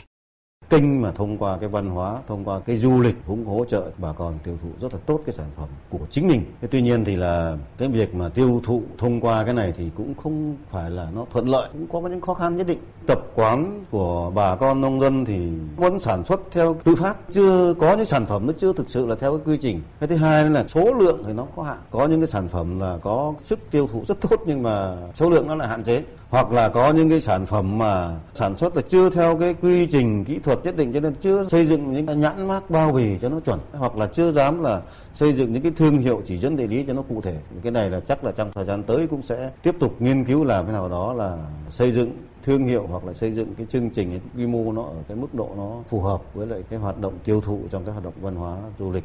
kênh 0.69 1.01
mà 1.01 1.11
thông 1.11 1.37
qua 1.37 1.57
cái 1.57 1.69
văn 1.69 1.89
hóa, 1.89 2.17
thông 2.27 2.45
qua 2.45 2.59
cái 2.59 2.77
du 2.77 2.99
lịch 2.99 3.15
cũng 3.27 3.45
hỗ 3.45 3.65
trợ 3.65 3.83
bà 3.97 4.13
con 4.13 4.39
tiêu 4.43 4.57
thụ 4.63 4.69
rất 4.77 4.93
là 4.93 4.99
tốt 5.05 5.21
cái 5.25 5.35
sản 5.35 5.47
phẩm 5.57 5.69
của 5.89 6.05
chính 6.09 6.27
mình. 6.27 6.45
Thế 6.61 6.67
tuy 6.71 6.81
nhiên 6.81 7.05
thì 7.05 7.15
là 7.15 7.57
cái 7.77 7.89
việc 7.89 8.15
mà 8.15 8.29
tiêu 8.29 8.61
thụ 8.63 8.81
thông 8.97 9.21
qua 9.21 9.45
cái 9.45 9.53
này 9.53 9.73
thì 9.77 9.89
cũng 9.95 10.13
không 10.23 10.55
phải 10.71 10.89
là 10.89 11.07
nó 11.15 11.25
thuận 11.31 11.47
lợi, 11.49 11.69
cũng 11.73 12.03
có 12.03 12.09
những 12.09 12.21
khó 12.21 12.33
khăn 12.33 12.55
nhất 12.55 12.67
định. 12.67 12.79
Tập 13.07 13.19
quán 13.35 13.83
của 13.91 14.31
bà 14.35 14.55
con 14.55 14.81
nông 14.81 14.99
dân 14.99 15.25
thì 15.25 15.49
vẫn 15.77 15.99
sản 15.99 16.25
xuất 16.25 16.41
theo 16.51 16.75
tự 16.83 16.95
phát, 16.95 17.17
chưa 17.31 17.73
có 17.73 17.95
những 17.95 18.05
sản 18.05 18.25
phẩm 18.25 18.47
nó 18.47 18.53
chưa 18.57 18.73
thực 18.73 18.89
sự 18.89 19.05
là 19.05 19.15
theo 19.15 19.37
cái 19.37 19.45
quy 19.45 19.57
trình. 19.61 19.81
Cái 19.99 20.07
thứ 20.07 20.15
hai 20.15 20.49
là 20.49 20.67
số 20.67 20.93
lượng 20.93 21.23
thì 21.27 21.33
nó 21.33 21.45
có 21.55 21.63
hạn. 21.63 21.77
Có 21.91 22.07
những 22.07 22.21
cái 22.21 22.27
sản 22.27 22.47
phẩm 22.47 22.79
là 22.79 22.97
có 23.01 23.33
sức 23.39 23.59
tiêu 23.71 23.89
thụ 23.93 24.03
rất 24.07 24.21
tốt 24.21 24.41
nhưng 24.45 24.63
mà 24.63 24.97
số 25.15 25.29
lượng 25.29 25.47
nó 25.47 25.55
là 25.55 25.67
hạn 25.67 25.83
chế 25.83 26.03
hoặc 26.29 26.51
là 26.51 26.69
có 26.69 26.91
những 26.91 27.09
cái 27.09 27.21
sản 27.21 27.45
phẩm 27.45 27.77
mà 27.77 28.15
sản 28.33 28.57
xuất 28.57 28.75
là 28.75 28.81
chưa 28.81 29.09
theo 29.09 29.37
cái 29.37 29.53
quy 29.53 29.87
trình 29.87 30.25
kỹ 30.25 30.39
thuật 30.43 30.59
nhất 30.63 30.77
định 30.77 30.93
cho 30.93 30.99
nên 30.99 31.15
chưa 31.21 31.45
xây 31.49 31.65
dựng 31.65 31.93
những 31.93 32.05
cái 32.05 32.15
nhãn 32.15 32.47
mác 32.47 32.69
bao 32.69 32.91
bì 32.91 33.19
cho 33.21 33.29
nó 33.29 33.39
chuẩn. 33.39 33.59
Hoặc 33.71 33.95
là 33.95 34.07
chưa 34.13 34.31
dám 34.31 34.63
là 34.63 34.81
xây 35.13 35.33
dựng 35.33 35.53
những 35.53 35.63
cái 35.63 35.71
thương 35.75 35.97
hiệu 35.97 36.21
chỉ 36.25 36.37
dẫn 36.37 36.55
địa 36.55 36.67
lý 36.67 36.83
cho 36.87 36.93
nó 36.93 37.01
cụ 37.01 37.21
thể. 37.21 37.37
Cái 37.63 37.71
này 37.71 37.89
là 37.89 37.99
chắc 37.99 38.23
là 38.23 38.31
trong 38.31 38.51
thời 38.55 38.65
gian 38.65 38.83
tới 38.83 39.07
cũng 39.07 39.21
sẽ 39.21 39.51
tiếp 39.63 39.75
tục 39.79 39.95
nghiên 39.99 40.25
cứu 40.25 40.43
làm 40.43 40.65
thế 40.65 40.71
nào 40.71 40.89
đó 40.89 41.13
là 41.13 41.37
xây 41.69 41.91
dựng 41.91 42.11
thương 42.43 42.65
hiệu 42.65 42.87
hoặc 42.87 43.05
là 43.05 43.13
xây 43.13 43.31
dựng 43.31 43.53
cái 43.57 43.65
chương 43.69 43.89
trình 43.89 44.09
cái 44.09 44.19
quy 44.37 44.47
mô 44.47 44.71
nó 44.71 44.83
ở 44.83 44.95
cái 45.07 45.17
mức 45.17 45.33
độ 45.33 45.49
nó 45.57 45.77
phù 45.89 45.99
hợp 45.99 46.21
với 46.33 46.47
lại 46.47 46.63
cái 46.69 46.79
hoạt 46.79 47.01
động 47.01 47.13
tiêu 47.23 47.41
thụ 47.41 47.59
trong 47.71 47.85
cái 47.85 47.93
hoạt 47.93 48.03
động 48.03 48.13
văn 48.21 48.35
hóa 48.35 48.57
du 48.79 48.91
lịch. 48.91 49.03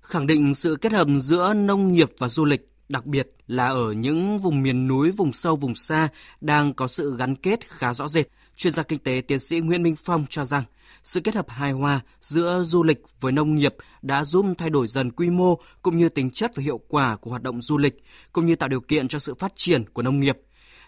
Khẳng 0.00 0.26
định 0.26 0.54
sự 0.54 0.76
kết 0.80 0.92
hợp 0.92 1.06
giữa 1.16 1.54
nông 1.54 1.88
nghiệp 1.88 2.08
và 2.18 2.28
du 2.28 2.44
lịch 2.44 2.69
đặc 2.90 3.06
biệt 3.06 3.28
là 3.46 3.68
ở 3.68 3.92
những 3.92 4.40
vùng 4.40 4.62
miền 4.62 4.88
núi, 4.88 5.10
vùng 5.10 5.32
sâu, 5.32 5.56
vùng 5.56 5.74
xa 5.74 6.08
đang 6.40 6.74
có 6.74 6.88
sự 6.88 7.16
gắn 7.16 7.36
kết 7.36 7.68
khá 7.68 7.94
rõ 7.94 8.08
rệt. 8.08 8.26
Chuyên 8.56 8.72
gia 8.72 8.82
kinh 8.82 8.98
tế 8.98 9.22
tiến 9.28 9.38
sĩ 9.38 9.60
Nguyễn 9.60 9.82
Minh 9.82 9.96
Phong 10.04 10.26
cho 10.30 10.44
rằng 10.44 10.62
sự 11.04 11.20
kết 11.20 11.34
hợp 11.34 11.48
hài 11.48 11.72
hòa 11.72 12.00
giữa 12.20 12.62
du 12.64 12.82
lịch 12.82 13.02
với 13.20 13.32
nông 13.32 13.54
nghiệp 13.54 13.74
đã 14.02 14.24
giúp 14.24 14.46
thay 14.58 14.70
đổi 14.70 14.86
dần 14.88 15.10
quy 15.10 15.30
mô 15.30 15.58
cũng 15.82 15.96
như 15.96 16.08
tính 16.08 16.30
chất 16.30 16.50
và 16.56 16.62
hiệu 16.62 16.80
quả 16.88 17.16
của 17.16 17.30
hoạt 17.30 17.42
động 17.42 17.62
du 17.62 17.78
lịch, 17.78 18.04
cũng 18.32 18.46
như 18.46 18.56
tạo 18.56 18.68
điều 18.68 18.80
kiện 18.80 19.08
cho 19.08 19.18
sự 19.18 19.34
phát 19.34 19.52
triển 19.56 19.84
của 19.88 20.02
nông 20.02 20.20
nghiệp. 20.20 20.38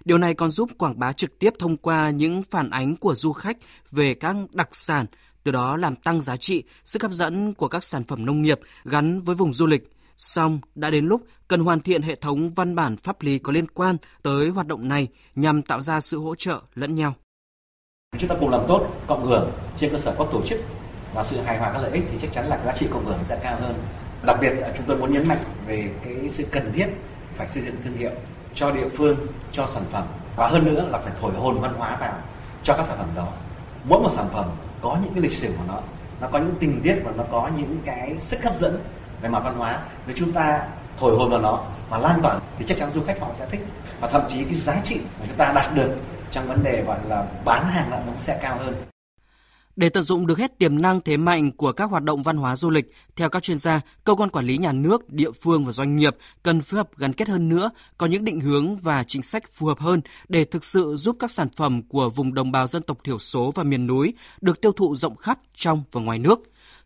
Điều 0.04 0.18
này 0.18 0.34
còn 0.34 0.50
giúp 0.50 0.70
quảng 0.78 0.98
bá 0.98 1.12
trực 1.12 1.38
tiếp 1.38 1.52
thông 1.58 1.76
qua 1.76 2.10
những 2.10 2.42
phản 2.50 2.70
ánh 2.70 2.96
của 2.96 3.14
du 3.14 3.32
khách 3.32 3.56
về 3.90 4.14
các 4.14 4.36
đặc 4.52 4.68
sản, 4.72 5.06
từ 5.44 5.52
đó 5.52 5.76
làm 5.76 5.96
tăng 5.96 6.20
giá 6.20 6.36
trị, 6.36 6.62
sức 6.84 7.02
hấp 7.02 7.12
dẫn 7.12 7.54
của 7.54 7.68
các 7.68 7.84
sản 7.84 8.04
phẩm 8.04 8.26
nông 8.26 8.42
nghiệp 8.42 8.60
gắn 8.84 9.22
với 9.22 9.34
vùng 9.34 9.52
du 9.52 9.66
lịch– 9.66 9.90
Song 10.24 10.58
đã 10.74 10.90
đến 10.90 11.06
lúc 11.06 11.22
cần 11.48 11.60
hoàn 11.60 11.80
thiện 11.80 12.02
hệ 12.02 12.14
thống 12.14 12.50
văn 12.54 12.74
bản 12.74 12.96
pháp 12.96 13.22
lý 13.22 13.38
có 13.38 13.52
liên 13.52 13.68
quan 13.68 13.96
tới 14.22 14.48
hoạt 14.48 14.66
động 14.66 14.88
này 14.88 15.08
nhằm 15.34 15.62
tạo 15.62 15.82
ra 15.82 16.00
sự 16.00 16.18
hỗ 16.18 16.34
trợ 16.34 16.60
lẫn 16.74 16.94
nhau. 16.94 17.14
Chúng 18.18 18.28
ta 18.28 18.36
cùng 18.40 18.48
làm 18.48 18.60
tốt, 18.68 18.86
cộng 19.06 19.26
hưởng 19.26 19.50
trên 19.78 19.90
cơ 19.90 19.98
sở 19.98 20.14
các 20.18 20.26
tổ 20.32 20.46
chức 20.46 20.60
và 21.14 21.22
sự 21.22 21.40
hài 21.40 21.58
hòa 21.58 21.72
các 21.72 21.78
lợi 21.78 21.90
ích 21.90 22.04
thì 22.12 22.18
chắc 22.22 22.32
chắn 22.34 22.46
là 22.46 22.62
giá 22.66 22.76
trị 22.78 22.86
cộng 22.92 23.06
hưởng 23.06 23.18
sẽ 23.28 23.40
cao 23.42 23.60
hơn. 23.60 23.82
Đặc 24.22 24.38
biệt 24.40 24.52
chúng 24.76 24.86
tôi 24.86 24.96
muốn 24.96 25.12
nhấn 25.12 25.28
mạnh 25.28 25.44
về 25.66 25.90
cái 26.04 26.30
sự 26.32 26.46
cần 26.50 26.72
thiết 26.74 26.86
phải 27.36 27.48
xây 27.48 27.62
dựng 27.62 27.74
thương 27.84 27.96
hiệu 27.96 28.10
cho 28.54 28.70
địa 28.72 28.88
phương, 28.88 29.16
cho 29.52 29.66
sản 29.66 29.84
phẩm 29.92 30.06
và 30.36 30.48
hơn 30.48 30.64
nữa 30.64 30.88
là 30.90 30.98
phải 30.98 31.12
thổi 31.20 31.32
hồn 31.32 31.60
văn 31.60 31.74
hóa 31.74 31.96
vào 32.00 32.22
cho 32.64 32.76
các 32.76 32.86
sản 32.86 32.98
phẩm 32.98 33.08
đó. 33.14 33.32
Mỗi 33.84 34.00
một 34.00 34.10
sản 34.16 34.28
phẩm 34.32 34.50
có 34.82 34.98
những 35.04 35.14
cái 35.14 35.22
lịch 35.22 35.38
sử 35.38 35.48
của 35.48 35.64
nó, 35.68 35.80
nó 36.20 36.28
có 36.32 36.38
những 36.38 36.54
tình 36.60 36.80
tiết 36.84 36.96
và 37.04 37.12
nó 37.16 37.24
có 37.30 37.50
những 37.56 37.78
cái 37.84 38.16
sức 38.20 38.42
hấp 38.42 38.58
dẫn 38.60 38.82
về 39.22 39.28
mặt 39.28 39.40
văn 39.44 39.54
hóa 39.56 39.82
nếu 40.06 40.16
chúng 40.18 40.32
ta 40.32 40.66
thổi 40.98 41.16
hồn 41.16 41.30
vào 41.30 41.40
nó 41.40 41.64
và 41.88 41.98
lan 41.98 42.22
tỏa 42.22 42.40
thì 42.58 42.64
chắc 42.68 42.78
chắn 42.78 42.92
du 42.94 43.02
khách 43.06 43.20
họ 43.20 43.28
sẽ 43.38 43.46
thích 43.50 43.60
và 44.00 44.08
thậm 44.08 44.22
chí 44.28 44.44
cái 44.44 44.54
giá 44.54 44.80
trị 44.84 45.00
mà 45.20 45.26
chúng 45.28 45.36
ta 45.36 45.52
đạt 45.54 45.74
được 45.74 45.96
trong 46.32 46.48
vấn 46.48 46.64
đề 46.64 46.82
gọi 46.86 46.98
là 47.08 47.26
bán 47.44 47.72
hàng 47.72 47.90
nó 47.90 47.96
cũng 47.96 48.22
sẽ 48.22 48.38
cao 48.42 48.58
hơn 48.58 48.74
để 49.76 49.88
tận 49.88 50.02
dụng 50.02 50.26
được 50.26 50.38
hết 50.38 50.58
tiềm 50.58 50.82
năng 50.82 51.00
thế 51.00 51.16
mạnh 51.16 51.52
của 51.52 51.72
các 51.72 51.90
hoạt 51.90 52.02
động 52.02 52.22
văn 52.22 52.36
hóa 52.36 52.56
du 52.56 52.70
lịch, 52.70 52.94
theo 53.16 53.28
các 53.28 53.42
chuyên 53.42 53.58
gia, 53.58 53.80
cơ 54.04 54.14
quan 54.14 54.30
quản 54.30 54.44
lý 54.44 54.58
nhà 54.58 54.72
nước, 54.72 55.10
địa 55.10 55.30
phương 55.30 55.64
và 55.64 55.72
doanh 55.72 55.96
nghiệp 55.96 56.16
cần 56.42 56.60
phối 56.60 56.78
hợp 56.78 56.88
gắn 56.96 57.12
kết 57.12 57.28
hơn 57.28 57.48
nữa, 57.48 57.70
có 57.98 58.06
những 58.06 58.24
định 58.24 58.40
hướng 58.40 58.74
và 58.74 59.04
chính 59.04 59.22
sách 59.22 59.42
phù 59.52 59.66
hợp 59.66 59.78
hơn 59.78 60.00
để 60.28 60.44
thực 60.44 60.64
sự 60.64 60.96
giúp 60.96 61.16
các 61.18 61.30
sản 61.30 61.48
phẩm 61.56 61.82
của 61.88 62.10
vùng 62.10 62.34
đồng 62.34 62.52
bào 62.52 62.66
dân 62.66 62.82
tộc 62.82 62.98
thiểu 63.04 63.18
số 63.18 63.52
và 63.54 63.62
miền 63.62 63.86
núi 63.86 64.14
được 64.40 64.60
tiêu 64.60 64.72
thụ 64.72 64.96
rộng 64.96 65.16
khắp 65.16 65.38
trong 65.54 65.82
và 65.92 66.00
ngoài 66.00 66.18
nước. 66.18 66.40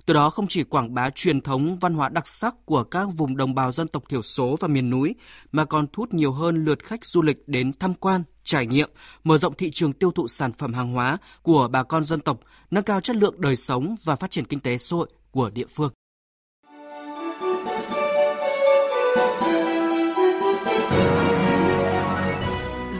Từ 0.06 0.14
đó 0.14 0.30
không 0.30 0.46
chỉ 0.46 0.64
quảng 0.64 0.94
bá 0.94 1.10
truyền 1.10 1.40
thống 1.40 1.78
văn 1.78 1.94
hóa 1.94 2.08
đặc 2.08 2.28
sắc 2.28 2.54
của 2.64 2.84
các 2.84 3.08
vùng 3.16 3.36
đồng 3.36 3.54
bào 3.54 3.72
dân 3.72 3.88
tộc 3.88 4.02
thiểu 4.08 4.22
số 4.22 4.56
và 4.60 4.68
miền 4.68 4.90
núi, 4.90 5.14
mà 5.52 5.64
còn 5.64 5.86
thu 5.92 6.00
hút 6.00 6.14
nhiều 6.14 6.32
hơn 6.32 6.64
lượt 6.64 6.84
khách 6.84 7.04
du 7.04 7.22
lịch 7.22 7.48
đến 7.48 7.72
tham 7.78 7.94
quan, 7.94 8.22
trải 8.44 8.66
nghiệm, 8.66 8.90
mở 9.24 9.38
rộng 9.38 9.54
thị 9.54 9.70
trường 9.70 9.92
tiêu 9.92 10.10
thụ 10.10 10.28
sản 10.28 10.52
phẩm 10.52 10.74
hàng 10.74 10.92
hóa 10.92 11.18
của 11.42 11.68
bà 11.68 11.82
con 11.82 12.04
dân 12.04 12.20
tộc, 12.20 12.40
nâng 12.70 12.84
cao 12.84 13.00
chất 13.00 13.16
lượng 13.16 13.40
đời 13.40 13.56
sống 13.56 13.96
và 14.04 14.16
phát 14.16 14.30
triển 14.30 14.44
kinh 14.44 14.60
tế 14.60 14.78
xã 14.78 14.96
hội 14.96 15.08
của 15.30 15.50
địa 15.50 15.66
phương. 15.66 15.92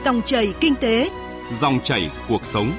Dòng 0.05 0.21
chảy 0.25 0.53
kinh 0.59 0.75
tế, 0.75 1.09
dòng 1.53 1.79
chảy 1.83 2.11
cuộc 2.27 2.45
sống. 2.45 2.71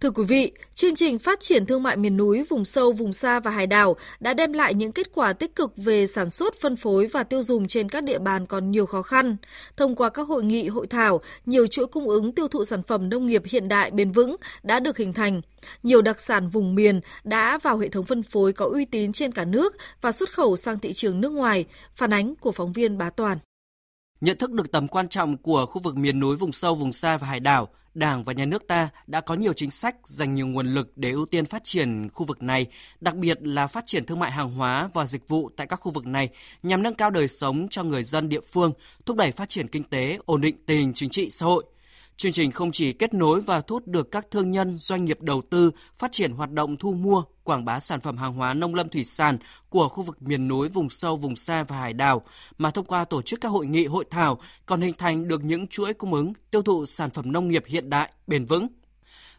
Thưa 0.00 0.10
quý 0.10 0.24
vị, 0.24 0.52
chương 0.74 0.94
trình 0.94 1.18
phát 1.18 1.40
triển 1.40 1.66
thương 1.66 1.82
mại 1.82 1.96
miền 1.96 2.16
núi, 2.16 2.44
vùng 2.48 2.64
sâu, 2.64 2.92
vùng 2.92 3.12
xa 3.12 3.40
và 3.40 3.50
hải 3.50 3.66
đảo 3.66 3.96
đã 4.20 4.34
đem 4.34 4.52
lại 4.52 4.74
những 4.74 4.92
kết 4.92 5.12
quả 5.14 5.32
tích 5.32 5.56
cực 5.56 5.76
về 5.76 6.06
sản 6.06 6.30
xuất, 6.30 6.54
phân 6.60 6.76
phối 6.76 7.06
và 7.06 7.22
tiêu 7.24 7.42
dùng 7.42 7.66
trên 7.66 7.88
các 7.88 8.04
địa 8.04 8.18
bàn 8.18 8.46
còn 8.46 8.70
nhiều 8.70 8.86
khó 8.86 9.02
khăn. 9.02 9.36
Thông 9.76 9.96
qua 9.96 10.08
các 10.08 10.28
hội 10.28 10.44
nghị, 10.44 10.68
hội 10.68 10.86
thảo, 10.86 11.20
nhiều 11.46 11.66
chuỗi 11.66 11.86
cung 11.86 12.08
ứng 12.08 12.32
tiêu 12.32 12.48
thụ 12.48 12.64
sản 12.64 12.82
phẩm 12.82 13.08
nông 13.08 13.26
nghiệp 13.26 13.42
hiện 13.46 13.68
đại 13.68 13.90
bền 13.90 14.12
vững 14.12 14.36
đã 14.62 14.80
được 14.80 14.96
hình 14.96 15.12
thành. 15.12 15.40
Nhiều 15.82 16.02
đặc 16.02 16.20
sản 16.20 16.48
vùng 16.48 16.74
miền 16.74 17.00
đã 17.24 17.58
vào 17.58 17.78
hệ 17.78 17.88
thống 17.88 18.04
phân 18.04 18.22
phối 18.22 18.52
có 18.52 18.64
uy 18.64 18.84
tín 18.84 19.12
trên 19.12 19.32
cả 19.32 19.44
nước 19.44 19.76
và 20.00 20.12
xuất 20.12 20.32
khẩu 20.32 20.56
sang 20.56 20.78
thị 20.78 20.92
trường 20.92 21.20
nước 21.20 21.32
ngoài. 21.32 21.64
Phản 21.94 22.12
ánh 22.12 22.34
của 22.36 22.52
phóng 22.52 22.72
viên 22.72 22.98
Bá 22.98 23.10
Toàn. 23.10 23.38
Nhận 24.20 24.38
thức 24.38 24.52
được 24.52 24.72
tầm 24.72 24.88
quan 24.88 25.08
trọng 25.08 25.36
của 25.36 25.66
khu 25.66 25.82
vực 25.82 25.96
miền 25.96 26.20
núi, 26.20 26.36
vùng 26.36 26.52
sâu, 26.52 26.74
vùng 26.74 26.92
xa 26.92 27.16
và 27.16 27.26
hải 27.26 27.40
đảo, 27.40 27.68
Đảng 27.98 28.24
và 28.24 28.32
Nhà 28.32 28.44
nước 28.44 28.66
ta 28.66 28.88
đã 29.06 29.20
có 29.20 29.34
nhiều 29.34 29.52
chính 29.52 29.70
sách 29.70 29.96
dành 30.04 30.34
nhiều 30.34 30.46
nguồn 30.46 30.74
lực 30.74 30.92
để 30.96 31.10
ưu 31.10 31.26
tiên 31.26 31.44
phát 31.44 31.64
triển 31.64 32.08
khu 32.08 32.26
vực 32.26 32.42
này, 32.42 32.66
đặc 33.00 33.14
biệt 33.14 33.38
là 33.42 33.66
phát 33.66 33.86
triển 33.86 34.06
thương 34.06 34.18
mại 34.18 34.30
hàng 34.30 34.50
hóa 34.50 34.88
và 34.94 35.06
dịch 35.06 35.28
vụ 35.28 35.50
tại 35.56 35.66
các 35.66 35.76
khu 35.76 35.92
vực 35.92 36.06
này 36.06 36.28
nhằm 36.62 36.82
nâng 36.82 36.94
cao 36.94 37.10
đời 37.10 37.28
sống 37.28 37.66
cho 37.70 37.82
người 37.82 38.04
dân 38.04 38.28
địa 38.28 38.40
phương, 38.40 38.72
thúc 39.06 39.16
đẩy 39.16 39.32
phát 39.32 39.48
triển 39.48 39.68
kinh 39.68 39.84
tế, 39.84 40.18
ổn 40.26 40.40
định 40.40 40.56
tình 40.66 40.78
hình 40.78 40.92
chính 40.94 41.10
trị 41.10 41.30
xã 41.30 41.46
hội. 41.46 41.64
Chương 42.18 42.32
trình 42.32 42.50
không 42.50 42.72
chỉ 42.72 42.92
kết 42.92 43.14
nối 43.14 43.40
và 43.40 43.60
thu 43.60 43.74
hút 43.76 43.86
được 43.86 44.10
các 44.10 44.30
thương 44.30 44.50
nhân, 44.50 44.78
doanh 44.78 45.04
nghiệp 45.04 45.20
đầu 45.20 45.42
tư 45.50 45.70
phát 45.98 46.12
triển 46.12 46.32
hoạt 46.32 46.52
động 46.52 46.76
thu 46.76 46.92
mua, 46.92 47.22
quảng 47.44 47.64
bá 47.64 47.80
sản 47.80 48.00
phẩm 48.00 48.16
hàng 48.16 48.32
hóa 48.32 48.54
nông 48.54 48.74
lâm 48.74 48.88
thủy 48.88 49.04
sản 49.04 49.38
của 49.68 49.88
khu 49.88 50.02
vực 50.02 50.22
miền 50.22 50.48
núi, 50.48 50.68
vùng 50.68 50.90
sâu, 50.90 51.16
vùng 51.16 51.36
xa 51.36 51.62
và 51.62 51.76
hải 51.76 51.92
đảo, 51.92 52.22
mà 52.58 52.70
thông 52.70 52.84
qua 52.84 53.04
tổ 53.04 53.22
chức 53.22 53.40
các 53.40 53.48
hội 53.48 53.66
nghị, 53.66 53.86
hội 53.86 54.04
thảo 54.10 54.38
còn 54.66 54.80
hình 54.80 54.94
thành 54.98 55.28
được 55.28 55.44
những 55.44 55.66
chuỗi 55.66 55.94
cung 55.94 56.14
ứng 56.14 56.32
tiêu 56.50 56.62
thụ 56.62 56.86
sản 56.86 57.10
phẩm 57.10 57.32
nông 57.32 57.48
nghiệp 57.48 57.64
hiện 57.66 57.90
đại, 57.90 58.12
bền 58.26 58.44
vững. 58.44 58.66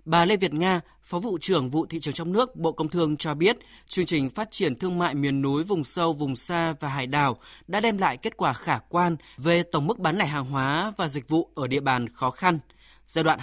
Bà 0.05 0.25
Lê 0.25 0.37
Việt 0.37 0.53
Nga, 0.53 0.81
Phó 1.01 1.19
vụ 1.19 1.37
trưởng 1.41 1.69
vụ 1.69 1.85
thị 1.85 1.99
trường 1.99 2.13
trong 2.13 2.33
nước, 2.33 2.55
Bộ 2.55 2.71
Công 2.71 2.89
Thương 2.89 3.17
cho 3.17 3.33
biết, 3.33 3.57
chương 3.87 4.05
trình 4.05 4.29
phát 4.29 4.51
triển 4.51 4.75
thương 4.75 4.99
mại 4.99 5.15
miền 5.15 5.41
núi, 5.41 5.63
vùng 5.63 5.83
sâu, 5.83 6.13
vùng 6.13 6.35
xa 6.35 6.73
và 6.79 6.87
hải 6.87 7.07
đảo 7.07 7.37
đã 7.67 7.79
đem 7.79 7.97
lại 7.97 8.17
kết 8.17 8.37
quả 8.37 8.53
khả 8.53 8.77
quan 8.89 9.17
về 9.37 9.63
tổng 9.63 9.87
mức 9.87 9.99
bán 9.99 10.17
lẻ 10.17 10.25
hàng 10.25 10.45
hóa 10.45 10.93
và 10.97 11.07
dịch 11.07 11.29
vụ 11.29 11.49
ở 11.55 11.67
địa 11.67 11.79
bàn 11.79 12.09
khó 12.09 12.31
khăn. 12.31 12.59
Giai 13.05 13.23
đoạn 13.23 13.39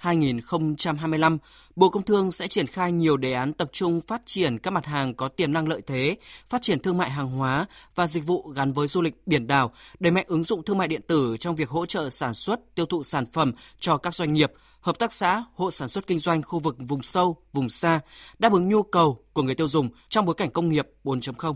2021-2025, 0.00 1.38
Bộ 1.76 1.88
Công 1.88 2.02
Thương 2.02 2.32
sẽ 2.32 2.48
triển 2.48 2.66
khai 2.66 2.92
nhiều 2.92 3.16
đề 3.16 3.32
án 3.32 3.52
tập 3.52 3.68
trung 3.72 4.00
phát 4.00 4.22
triển 4.26 4.58
các 4.58 4.70
mặt 4.70 4.86
hàng 4.86 5.14
có 5.14 5.28
tiềm 5.28 5.52
năng 5.52 5.68
lợi 5.68 5.80
thế, 5.86 6.16
phát 6.48 6.62
triển 6.62 6.80
thương 6.80 6.98
mại 6.98 7.10
hàng 7.10 7.28
hóa 7.28 7.66
và 7.94 8.06
dịch 8.06 8.26
vụ 8.26 8.48
gắn 8.48 8.72
với 8.72 8.88
du 8.88 9.02
lịch 9.02 9.14
biển 9.26 9.46
đảo, 9.46 9.72
đẩy 10.00 10.10
mạnh 10.10 10.24
ứng 10.28 10.44
dụng 10.44 10.62
thương 10.62 10.78
mại 10.78 10.88
điện 10.88 11.00
tử 11.06 11.36
trong 11.40 11.56
việc 11.56 11.68
hỗ 11.68 11.86
trợ 11.86 12.10
sản 12.10 12.34
xuất, 12.34 12.74
tiêu 12.74 12.86
thụ 12.86 13.02
sản 13.02 13.26
phẩm 13.26 13.52
cho 13.80 13.96
các 13.96 14.14
doanh 14.14 14.32
nghiệp, 14.32 14.52
hợp 14.84 14.98
tác 14.98 15.12
xã, 15.12 15.44
hộ 15.54 15.70
sản 15.70 15.88
xuất 15.88 16.06
kinh 16.06 16.18
doanh 16.18 16.42
khu 16.42 16.58
vực 16.58 16.76
vùng 16.78 17.02
sâu, 17.02 17.36
vùng 17.52 17.68
xa, 17.68 18.00
đáp 18.38 18.52
ứng 18.52 18.68
nhu 18.68 18.82
cầu 18.82 19.18
của 19.32 19.42
người 19.42 19.54
tiêu 19.54 19.68
dùng 19.68 19.88
trong 20.08 20.26
bối 20.26 20.34
cảnh 20.34 20.50
công 20.50 20.68
nghiệp 20.68 20.88
4.0. 21.04 21.54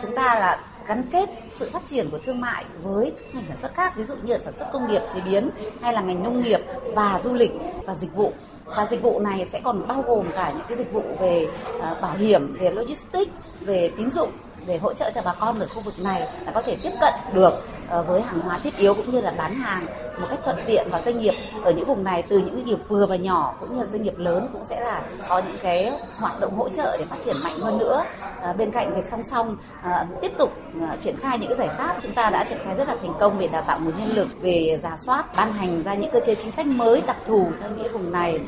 Chúng 0.00 0.14
ta 0.14 0.34
là 0.34 0.60
gắn 0.86 1.04
kết 1.12 1.28
sự 1.50 1.70
phát 1.72 1.86
triển 1.86 2.08
của 2.10 2.18
thương 2.18 2.40
mại 2.40 2.64
với 2.82 3.12
ngành 3.34 3.44
sản 3.46 3.56
xuất 3.60 3.74
khác, 3.74 3.96
ví 3.96 4.04
dụ 4.04 4.14
như 4.16 4.38
sản 4.38 4.54
xuất 4.58 4.66
công 4.72 4.88
nghiệp 4.88 5.02
chế 5.14 5.20
biến 5.20 5.50
hay 5.82 5.92
là 5.92 6.00
ngành 6.00 6.22
nông 6.22 6.42
nghiệp 6.42 6.60
và 6.94 7.20
du 7.24 7.34
lịch 7.34 7.50
và 7.84 7.94
dịch 7.94 8.14
vụ. 8.14 8.32
Và 8.64 8.86
dịch 8.90 9.02
vụ 9.02 9.20
này 9.20 9.46
sẽ 9.52 9.60
còn 9.64 9.88
bao 9.88 10.02
gồm 10.02 10.26
cả 10.34 10.52
những 10.56 10.66
cái 10.68 10.78
dịch 10.78 10.92
vụ 10.92 11.02
về 11.20 11.48
uh, 11.76 12.00
bảo 12.00 12.16
hiểm, 12.16 12.56
về 12.60 12.70
logistics, 12.70 13.32
về 13.60 13.90
tín 13.96 14.10
dụng 14.10 14.30
để 14.66 14.78
hỗ 14.78 14.92
trợ 14.92 15.10
cho 15.14 15.20
bà 15.24 15.32
con 15.40 15.60
ở 15.60 15.66
khu 15.66 15.80
vực 15.80 15.94
này 16.04 16.20
là 16.46 16.52
có 16.52 16.62
thể 16.62 16.76
tiếp 16.82 16.92
cận 17.00 17.14
được 17.32 17.66
ờ, 17.88 18.02
với 18.02 18.22
hàng 18.22 18.40
hóa 18.40 18.58
thiết 18.58 18.76
yếu 18.78 18.94
cũng 18.94 19.10
như 19.10 19.20
là 19.20 19.34
bán 19.38 19.54
hàng 19.54 19.86
một 20.20 20.26
cách 20.30 20.38
thuận 20.44 20.56
tiện 20.66 20.88
và 20.90 21.00
doanh 21.00 21.18
nghiệp 21.18 21.34
ở 21.64 21.70
những 21.70 21.86
vùng 21.86 22.04
này, 22.04 22.22
từ 22.28 22.38
những 22.38 22.54
doanh 22.54 22.64
nghiệp 22.64 22.78
vừa 22.88 23.06
và 23.06 23.16
nhỏ 23.16 23.54
cũng 23.60 23.78
như 23.78 23.86
doanh 23.86 24.02
nghiệp 24.02 24.18
lớn 24.18 24.48
cũng 24.52 24.64
sẽ 24.64 24.80
là 24.80 25.02
có 25.28 25.38
những 25.38 25.56
cái 25.62 25.92
hoạt 26.16 26.40
động 26.40 26.56
hỗ 26.56 26.68
trợ 26.68 26.96
để 26.98 27.04
phát 27.10 27.16
triển 27.24 27.36
mạnh 27.44 27.58
hơn 27.60 27.78
nữa. 27.78 28.04
À, 28.46 28.52
bên 28.52 28.70
cạnh 28.70 28.94
việc 28.94 29.02
song 29.10 29.22
song 29.22 29.56
à, 29.82 30.06
tiếp 30.22 30.32
tục 30.38 30.52
à, 30.80 30.96
triển 31.00 31.16
khai 31.16 31.38
những 31.38 31.48
cái 31.48 31.58
giải 31.58 31.76
pháp, 31.78 31.96
chúng 32.02 32.12
ta 32.12 32.30
đã 32.30 32.44
triển 32.44 32.58
khai 32.64 32.74
rất 32.78 32.88
là 32.88 32.96
thành 33.02 33.14
công 33.20 33.38
về 33.38 33.48
đào 33.48 33.62
tạo 33.62 33.80
nguồn 33.80 33.92
nhân 33.98 34.08
lực, 34.14 34.28
về 34.40 34.78
giả 34.82 34.96
soát, 34.96 35.36
ban 35.36 35.52
hành 35.52 35.82
ra 35.82 35.94
những 35.94 36.10
cơ 36.12 36.20
chế 36.20 36.34
chính 36.34 36.52
sách 36.52 36.66
mới 36.66 37.02
đặc 37.06 37.16
thù 37.26 37.48
cho 37.60 37.66
những 37.76 37.92
vùng 37.92 38.12
này 38.12 38.40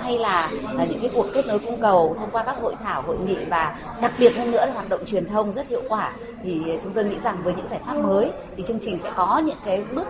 hay 0.00 0.18
là 0.18 0.50
những 0.88 1.00
cái 1.00 1.10
cuộc 1.14 1.26
kết 1.34 1.46
nối 1.46 1.58
cung 1.58 1.80
cầu 1.80 2.16
thông 2.18 2.30
qua 2.30 2.42
các 2.42 2.56
hội 2.60 2.74
thảo, 2.84 3.02
hội 3.02 3.18
nghị 3.18 3.36
và 3.44 3.76
đặc 4.02 4.12
biệt 4.18 4.36
hơn 4.36 4.50
nữa 4.50 4.66
là 4.66 4.72
hoạt 4.72 4.88
động 4.88 5.04
truyền 5.06 5.26
thông 5.28 5.52
rất 5.52 5.68
hiệu 5.68 5.82
quả 5.88 6.12
thì 6.42 6.78
chúng 6.82 6.92
tôi 6.92 7.04
nghĩ 7.04 7.16
rằng 7.24 7.42
với 7.44 7.54
những 7.54 7.68
giải 7.70 7.80
pháp 7.86 7.94
mới 7.96 8.30
thì 8.56 8.62
chương 8.66 8.80
trình 8.80 8.98
sẽ 8.98 9.10
có 9.16 9.42
những 9.44 9.58
cái 9.64 9.84
bước 9.94 10.06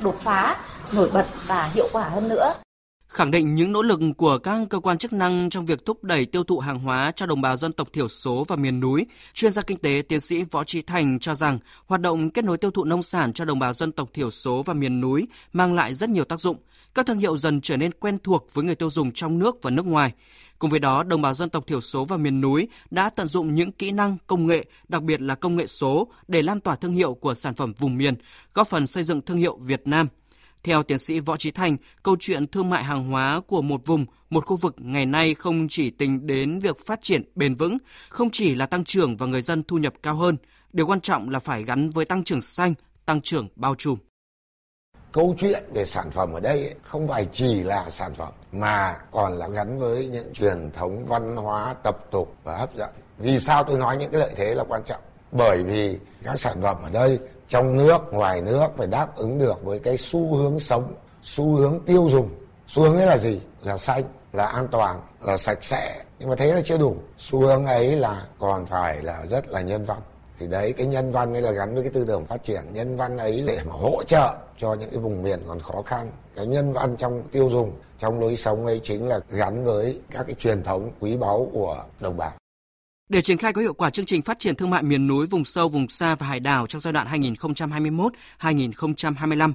đột 0.00 0.16
phá 0.20 0.56
nổi 0.94 1.10
bật 1.14 1.26
và 1.46 1.70
hiệu 1.74 1.88
quả 1.92 2.02
hơn 2.02 2.28
nữa. 2.28 2.52
Khẳng 3.14 3.30
định 3.30 3.54
những 3.54 3.72
nỗ 3.72 3.82
lực 3.82 4.00
của 4.16 4.38
các 4.38 4.60
cơ 4.70 4.80
quan 4.80 4.98
chức 4.98 5.12
năng 5.12 5.50
trong 5.50 5.66
việc 5.66 5.86
thúc 5.86 6.04
đẩy 6.04 6.26
tiêu 6.26 6.44
thụ 6.44 6.58
hàng 6.58 6.78
hóa 6.78 7.12
cho 7.16 7.26
đồng 7.26 7.40
bào 7.40 7.56
dân 7.56 7.72
tộc 7.72 7.88
thiểu 7.92 8.08
số 8.08 8.44
và 8.48 8.56
miền 8.56 8.80
núi, 8.80 9.06
chuyên 9.34 9.52
gia 9.52 9.62
kinh 9.62 9.78
tế 9.78 10.02
tiến 10.08 10.20
sĩ 10.20 10.42
Võ 10.50 10.64
Trí 10.64 10.82
Thành 10.82 11.18
cho 11.18 11.34
rằng 11.34 11.58
hoạt 11.86 12.00
động 12.00 12.30
kết 12.30 12.44
nối 12.44 12.58
tiêu 12.58 12.70
thụ 12.70 12.84
nông 12.84 13.02
sản 13.02 13.32
cho 13.32 13.44
đồng 13.44 13.58
bào 13.58 13.72
dân 13.72 13.92
tộc 13.92 14.10
thiểu 14.14 14.30
số 14.30 14.62
và 14.62 14.74
miền 14.74 15.00
núi 15.00 15.28
mang 15.52 15.74
lại 15.74 15.94
rất 15.94 16.10
nhiều 16.10 16.24
tác 16.24 16.40
dụng. 16.40 16.56
Các 16.94 17.06
thương 17.06 17.18
hiệu 17.18 17.38
dần 17.38 17.60
trở 17.60 17.76
nên 17.76 17.92
quen 17.92 18.18
thuộc 18.22 18.48
với 18.54 18.64
người 18.64 18.74
tiêu 18.74 18.90
dùng 18.90 19.12
trong 19.12 19.38
nước 19.38 19.56
và 19.62 19.70
nước 19.70 19.86
ngoài. 19.86 20.12
Cùng 20.58 20.70
với 20.70 20.80
đó, 20.80 21.02
đồng 21.02 21.22
bào 21.22 21.34
dân 21.34 21.50
tộc 21.50 21.66
thiểu 21.66 21.80
số 21.80 22.04
và 22.04 22.16
miền 22.16 22.40
núi 22.40 22.68
đã 22.90 23.10
tận 23.10 23.28
dụng 23.28 23.54
những 23.54 23.72
kỹ 23.72 23.90
năng, 23.90 24.16
công 24.26 24.46
nghệ, 24.46 24.64
đặc 24.88 25.02
biệt 25.02 25.20
là 25.20 25.34
công 25.34 25.56
nghệ 25.56 25.66
số 25.66 26.08
để 26.28 26.42
lan 26.42 26.60
tỏa 26.60 26.74
thương 26.74 26.92
hiệu 26.92 27.14
của 27.14 27.34
sản 27.34 27.54
phẩm 27.54 27.72
vùng 27.78 27.98
miền, 27.98 28.14
góp 28.54 28.68
phần 28.68 28.86
xây 28.86 29.04
dựng 29.04 29.22
thương 29.22 29.38
hiệu 29.38 29.56
Việt 29.56 29.82
Nam. 29.86 30.08
Theo 30.64 30.82
tiến 30.82 30.98
sĩ 30.98 31.20
Võ 31.20 31.36
Trí 31.36 31.50
Thành, 31.50 31.76
câu 32.02 32.16
chuyện 32.20 32.46
thương 32.46 32.70
mại 32.70 32.84
hàng 32.84 33.10
hóa 33.10 33.40
của 33.46 33.62
một 33.62 33.86
vùng, 33.86 34.06
một 34.30 34.46
khu 34.46 34.56
vực 34.56 34.74
ngày 34.78 35.06
nay 35.06 35.34
không 35.34 35.66
chỉ 35.70 35.90
tính 35.90 36.26
đến 36.26 36.58
việc 36.58 36.86
phát 36.86 37.02
triển 37.02 37.22
bền 37.34 37.54
vững, 37.54 37.78
không 38.08 38.30
chỉ 38.30 38.54
là 38.54 38.66
tăng 38.66 38.84
trưởng 38.84 39.16
và 39.16 39.26
người 39.26 39.42
dân 39.42 39.62
thu 39.62 39.78
nhập 39.78 39.94
cao 40.02 40.14
hơn, 40.14 40.36
điều 40.72 40.86
quan 40.86 41.00
trọng 41.00 41.30
là 41.30 41.38
phải 41.38 41.64
gắn 41.64 41.90
với 41.90 42.04
tăng 42.04 42.24
trưởng 42.24 42.42
xanh, 42.42 42.74
tăng 43.06 43.20
trưởng 43.20 43.48
bao 43.56 43.74
trùm. 43.74 43.98
Câu 45.12 45.34
chuyện 45.38 45.64
về 45.74 45.84
sản 45.84 46.10
phẩm 46.10 46.32
ở 46.32 46.40
đây 46.40 46.60
ấy, 46.60 46.74
không 46.82 47.08
phải 47.08 47.26
chỉ 47.32 47.62
là 47.62 47.90
sản 47.90 48.14
phẩm 48.14 48.32
mà 48.52 48.96
còn 49.10 49.38
là 49.38 49.48
gắn 49.48 49.78
với 49.78 50.06
những 50.06 50.32
truyền 50.32 50.70
thống 50.74 51.06
văn 51.06 51.36
hóa 51.36 51.74
tập 51.84 51.96
tục 52.10 52.36
và 52.44 52.56
hấp 52.56 52.74
dẫn. 52.76 52.90
Vì 53.18 53.40
sao 53.40 53.64
tôi 53.64 53.78
nói 53.78 53.96
những 53.96 54.10
cái 54.10 54.20
lợi 54.20 54.32
thế 54.36 54.54
là 54.54 54.64
quan 54.68 54.82
trọng? 54.86 55.00
Bởi 55.32 55.62
vì 55.62 55.98
các 56.24 56.40
sản 56.40 56.62
phẩm 56.62 56.76
ở 56.82 56.90
đây 56.90 57.18
trong 57.54 57.76
nước, 57.76 57.98
ngoài 58.10 58.42
nước 58.42 58.66
phải 58.76 58.86
đáp 58.86 59.16
ứng 59.16 59.38
được 59.38 59.64
với 59.64 59.78
cái 59.78 59.96
xu 59.96 60.34
hướng 60.34 60.58
sống, 60.58 60.94
xu 61.22 61.56
hướng 61.56 61.80
tiêu 61.86 62.08
dùng. 62.10 62.28
Xu 62.68 62.82
hướng 62.82 62.96
ấy 62.96 63.06
là 63.06 63.18
gì? 63.18 63.40
Là 63.62 63.78
xanh, 63.78 64.02
là 64.32 64.46
an 64.46 64.68
toàn, 64.70 65.00
là 65.20 65.36
sạch 65.36 65.58
sẽ. 65.62 66.02
Nhưng 66.18 66.28
mà 66.28 66.36
thế 66.36 66.54
là 66.54 66.60
chưa 66.64 66.78
đủ. 66.78 66.96
Xu 67.18 67.40
hướng 67.40 67.66
ấy 67.66 67.96
là 67.96 68.26
còn 68.38 68.66
phải 68.66 69.02
là 69.02 69.26
rất 69.26 69.48
là 69.48 69.60
nhân 69.60 69.84
văn. 69.84 69.98
Thì 70.38 70.46
đấy, 70.46 70.72
cái 70.72 70.86
nhân 70.86 71.12
văn 71.12 71.32
ấy 71.32 71.42
là 71.42 71.50
gắn 71.50 71.74
với 71.74 71.82
cái 71.82 71.92
tư 71.92 72.04
tưởng 72.08 72.26
phát 72.26 72.44
triển. 72.44 72.62
Nhân 72.72 72.96
văn 72.96 73.18
ấy 73.18 73.44
để 73.46 73.58
mà 73.64 73.72
hỗ 73.72 74.02
trợ 74.06 74.34
cho 74.58 74.74
những 74.74 74.90
cái 74.90 74.98
vùng 74.98 75.22
miền 75.22 75.40
còn 75.48 75.60
khó 75.60 75.82
khăn. 75.86 76.10
Cái 76.36 76.46
nhân 76.46 76.72
văn 76.72 76.96
trong 76.96 77.22
tiêu 77.32 77.50
dùng, 77.50 77.72
trong 77.98 78.20
lối 78.20 78.36
sống 78.36 78.66
ấy 78.66 78.80
chính 78.82 79.08
là 79.08 79.20
gắn 79.30 79.64
với 79.64 80.00
các 80.10 80.26
cái 80.26 80.34
truyền 80.38 80.62
thống 80.62 80.90
quý 81.00 81.16
báu 81.16 81.48
của 81.52 81.84
đồng 82.00 82.16
bào 82.16 82.32
để 83.14 83.22
triển 83.22 83.38
khai 83.38 83.52
có 83.52 83.60
hiệu 83.60 83.74
quả 83.74 83.90
chương 83.90 84.06
trình 84.06 84.22
phát 84.22 84.38
triển 84.38 84.56
thương 84.56 84.70
mại 84.70 84.82
miền 84.82 85.06
núi, 85.06 85.26
vùng 85.26 85.44
sâu, 85.44 85.68
vùng 85.68 85.88
xa 85.88 86.14
và 86.14 86.26
hải 86.26 86.40
đảo 86.40 86.66
trong 86.66 86.80
giai 86.80 86.92
đoạn 86.92 87.06
2021-2025, 88.40 89.52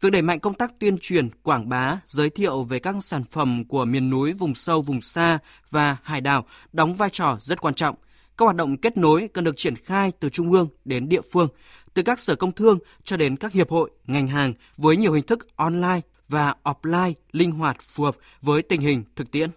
việc 0.00 0.10
đẩy 0.12 0.22
mạnh 0.22 0.40
công 0.40 0.54
tác 0.54 0.72
tuyên 0.78 0.98
truyền, 0.98 1.28
quảng 1.42 1.68
bá, 1.68 1.98
giới 2.04 2.30
thiệu 2.30 2.62
về 2.62 2.78
các 2.78 2.94
sản 3.00 3.24
phẩm 3.30 3.64
của 3.64 3.84
miền 3.84 4.10
núi, 4.10 4.32
vùng 4.32 4.54
sâu, 4.54 4.80
vùng 4.80 5.02
xa 5.02 5.38
và 5.70 5.96
hải 6.02 6.20
đảo 6.20 6.44
đóng 6.72 6.96
vai 6.96 7.10
trò 7.10 7.36
rất 7.40 7.60
quan 7.60 7.74
trọng– 7.74 7.96
các 8.36 8.44
hoạt 8.44 8.56
động 8.56 8.76
kết 8.76 8.96
nối 8.96 9.28
cần 9.34 9.44
được 9.44 9.56
triển 9.56 9.76
khai 9.76 10.12
từ 10.20 10.28
trung 10.28 10.52
ương 10.52 10.68
đến 10.84 11.08
địa 11.08 11.20
phương, 11.32 11.48
từ 11.94 12.02
các 12.02 12.20
sở 12.20 12.34
công 12.34 12.52
thương 12.52 12.78
cho 13.04 13.16
đến 13.16 13.36
các 13.36 13.52
hiệp 13.52 13.70
hội, 13.70 13.90
ngành 14.06 14.26
hàng 14.26 14.54
với 14.76 14.96
nhiều 14.96 15.12
hình 15.12 15.26
thức 15.26 15.56
online 15.56 16.00
và 16.28 16.54
offline 16.64 17.12
linh 17.32 17.50
hoạt 17.50 17.76
phù 17.80 18.04
hợp 18.04 18.16
với 18.42 18.62
tình 18.62 18.80
hình 18.80 19.04
thực 19.16 19.30
tiễn. 19.30 19.50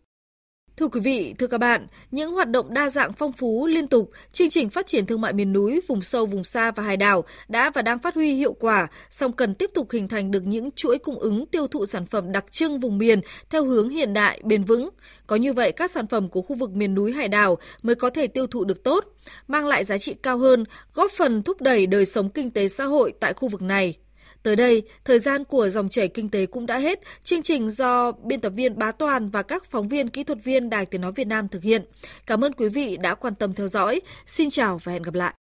Thưa 0.78 0.88
quý 0.88 1.00
vị, 1.00 1.34
thưa 1.40 1.48
các 1.48 1.58
bạn, 1.58 1.88
những 2.12 2.32
hoạt 2.32 2.50
động 2.50 2.74
đa 2.74 2.90
dạng 2.90 3.14
phong 3.14 3.32
phú 3.32 3.68
liên 3.68 3.88
tục, 3.88 4.12
chương 4.32 4.50
trình 4.50 4.70
phát 4.70 4.88
triển 4.88 5.06
thương 5.06 5.22
mại 5.22 5.34
miền 5.34 5.54
núi, 5.54 5.82
vùng 5.88 6.02
sâu, 6.02 6.26
vùng 6.26 6.44
xa 6.44 6.72
và 6.72 6.84
hải 6.84 6.98
đảo 6.98 7.24
đã 7.48 7.70
và 7.70 7.82
đang 7.82 8.00
phát 8.00 8.16
huy 8.16 8.34
hiệu 8.34 8.54
quả, 8.54 8.88
song 9.12 9.34
cần 9.34 9.56
tiếp 9.56 9.72
tục 9.74 9.92
hình 9.92 10.08
thành 10.08 10.32
được 10.32 10.44
những 10.46 10.72
chuỗi 10.72 10.98
cung 10.98 11.20
ứng 11.20 11.46
tiêu 11.46 11.68
thụ 11.68 11.86
sản 11.86 12.06
phẩm 12.06 12.32
đặc 12.32 12.52
trưng 12.52 12.80
vùng 12.80 12.98
miền 12.98 13.22
theo 13.50 13.66
hướng 13.66 13.90
hiện 13.90 14.14
đại, 14.14 14.42
bền 14.44 14.64
vững. 14.64 14.90
Có 15.28 15.36
như 15.36 15.54
vậy, 15.54 15.72
các 15.72 15.92
sản 15.92 16.08
phẩm 16.08 16.30
của 16.30 16.42
khu 16.42 16.56
vực 16.56 16.72
miền 16.72 16.96
núi 16.96 17.12
hải 17.12 17.28
đảo 17.28 17.58
mới 17.84 17.96
có 17.96 18.10
thể 18.10 18.28
tiêu 18.28 18.48
thụ 18.48 18.64
được 18.64 18.84
tốt, 18.84 19.06
mang 19.48 19.66
lại 19.66 19.84
giá 19.84 19.98
trị 19.98 20.14
cao 20.24 20.38
hơn, 20.38 20.64
góp 20.94 21.12
phần 21.12 21.44
thúc 21.44 21.62
đẩy 21.62 21.88
đời 21.88 22.06
sống 22.06 22.30
kinh 22.30 22.52
tế 22.52 22.68
xã 22.68 22.86
hội 22.86 23.14
tại 23.20 23.34
khu 23.34 23.48
vực 23.48 23.62
này. 23.62 23.98
Tới 24.46 24.56
đây, 24.56 24.84
thời 25.06 25.20
gian 25.20 25.44
của 25.44 25.70
dòng 25.70 25.90
chảy 25.90 26.08
kinh 26.08 26.30
tế 26.30 26.46
cũng 26.46 26.66
đã 26.66 26.78
hết. 26.78 27.00
Chương 27.24 27.44
trình 27.44 27.70
do 27.70 28.12
biên 28.12 28.42
tập 28.42 28.50
viên 28.56 28.78
Bá 28.78 28.92
Toàn 28.92 29.30
và 29.30 29.44
các 29.44 29.66
phóng 29.66 29.88
viên 29.88 30.10
kỹ 30.10 30.24
thuật 30.24 30.44
viên 30.44 30.70
Đài 30.70 30.86
Tiếng 30.86 31.02
Nói 31.02 31.12
Việt 31.12 31.28
Nam 31.28 31.48
thực 31.48 31.64
hiện. 31.64 31.86
Cảm 32.26 32.44
ơn 32.44 32.54
quý 32.54 32.70
vị 32.70 32.98
đã 32.98 33.16
quan 33.16 33.36
tâm 33.36 33.54
theo 33.54 33.68
dõi. 33.68 34.02
Xin 34.26 34.50
chào 34.50 34.80
và 34.84 34.92
hẹn 34.92 35.04
gặp 35.04 35.14
lại. 35.14 35.36